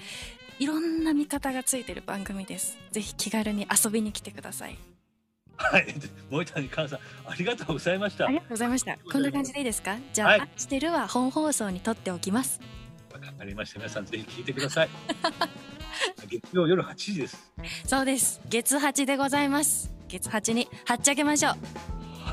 [0.60, 2.78] いろんな味方がついてる番組です。
[2.92, 4.78] ぜひ気軽に遊びに来てください。
[5.56, 5.96] はい。
[6.30, 8.26] 森谷寛さん、ありがとうございました。
[8.26, 8.98] わありがとうございました。
[9.12, 9.98] こんな感じでいいですか？
[10.14, 12.60] じゃあ、はい愛してるは本放送にとっておきます。
[13.44, 13.80] かりました。
[13.80, 14.90] 皆さん、ぜひ聞いてください。
[16.30, 17.52] 月曜夜8時です。
[17.86, 18.42] そうです。
[18.50, 19.92] 月8でございます。
[20.08, 21.56] 月8にはっちゃけましょう。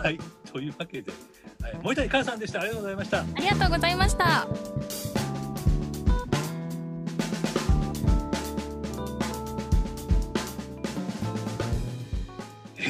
[0.02, 0.18] はい。
[0.52, 1.12] というわけで、
[1.60, 2.60] はい、森谷寛さんでした。
[2.60, 3.20] ありがとうございました。
[3.20, 5.19] ありがとうございました。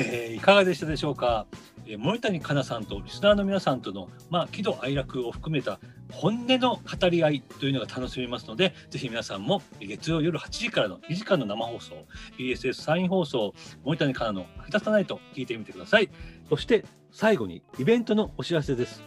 [0.01, 1.47] えーいかがでしたでしょうか、
[1.87, 5.81] えー森谷香奈さんとリスナーの皆さんとの、まあ、喜怒哀楽を含めた
[6.13, 12.07] 本音の語り合いというのが楽しめますのでぜひ皆さんも月曜夜8時からの2時間の生放送
[12.39, 16.09] BSS サイン放送森谷香奈の「下手さない」と聞いてみてください。
[16.49, 19.03] そして最後にイベントのお知らせです。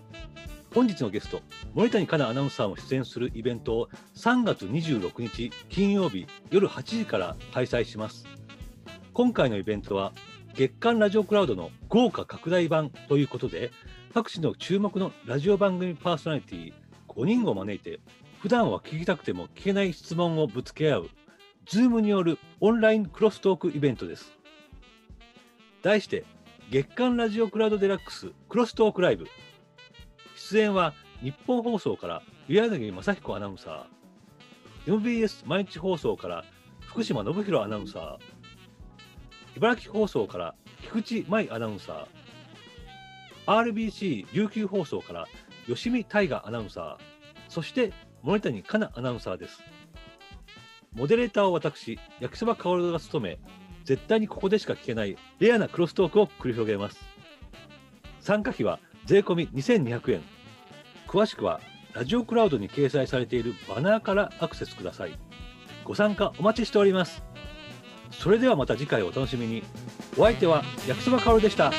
[0.73, 1.41] 本日のゲスト
[1.73, 8.25] 森谷香奈アナウンサーも出演するイベントを3月26日金曜日夜8時から開催します。
[9.13, 10.11] 今回のイベントは
[10.55, 13.71] 月刊ラジオクラウドの豪華拡大版ということで
[14.13, 16.73] 各地の注目のラジオ番組パーソナリティ
[17.07, 17.99] 5人を招いて
[18.39, 21.09] 普段は聞きたくても聞けない質問をぶつけ合う
[21.65, 24.31] Zoom によるオンラインクロストークイベントです。
[25.81, 26.23] 題して
[26.69, 29.25] 月刊ラジオクラウドデラックスクロストークライブ。
[30.35, 30.93] 出演は
[31.23, 34.93] 日本放送から岩柳正彦アナウンサー。
[34.93, 36.45] MBS 毎日放送から
[36.81, 38.32] 福島信弘アナウンサー。
[39.55, 45.25] 茨城放送から菊池舞アナウンサー RBC 琉球放送から
[45.67, 47.13] 吉見大河アナウンサー
[47.49, 47.93] そして
[48.23, 49.61] 森谷香奈アナウンサーです。
[50.93, 53.39] モデレーターを私焼きそばかおるが務め
[53.83, 56.99] 絶対にここでしか聞けないレアなクロストークを繰り広げます。
[58.21, 60.21] 参加費は税込2200円。
[61.07, 61.59] 詳しくは
[61.93, 65.19] ラジオクラウドに掲載されているバナーからアクセスください。
[65.83, 67.23] ご参加お待ちしております。
[68.19, 69.63] それではまた次回お楽しみに。
[70.17, 71.71] お相手は焼きそばかおるでした。